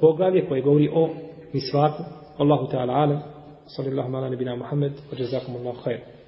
[0.00, 1.08] poglavlje koje govori o
[1.52, 2.02] misvaku.
[2.38, 3.18] Allahu Teala Alem,
[3.66, 6.00] sallallahu ala nebina Muhammed, wa jazakumullahu Allahu khair.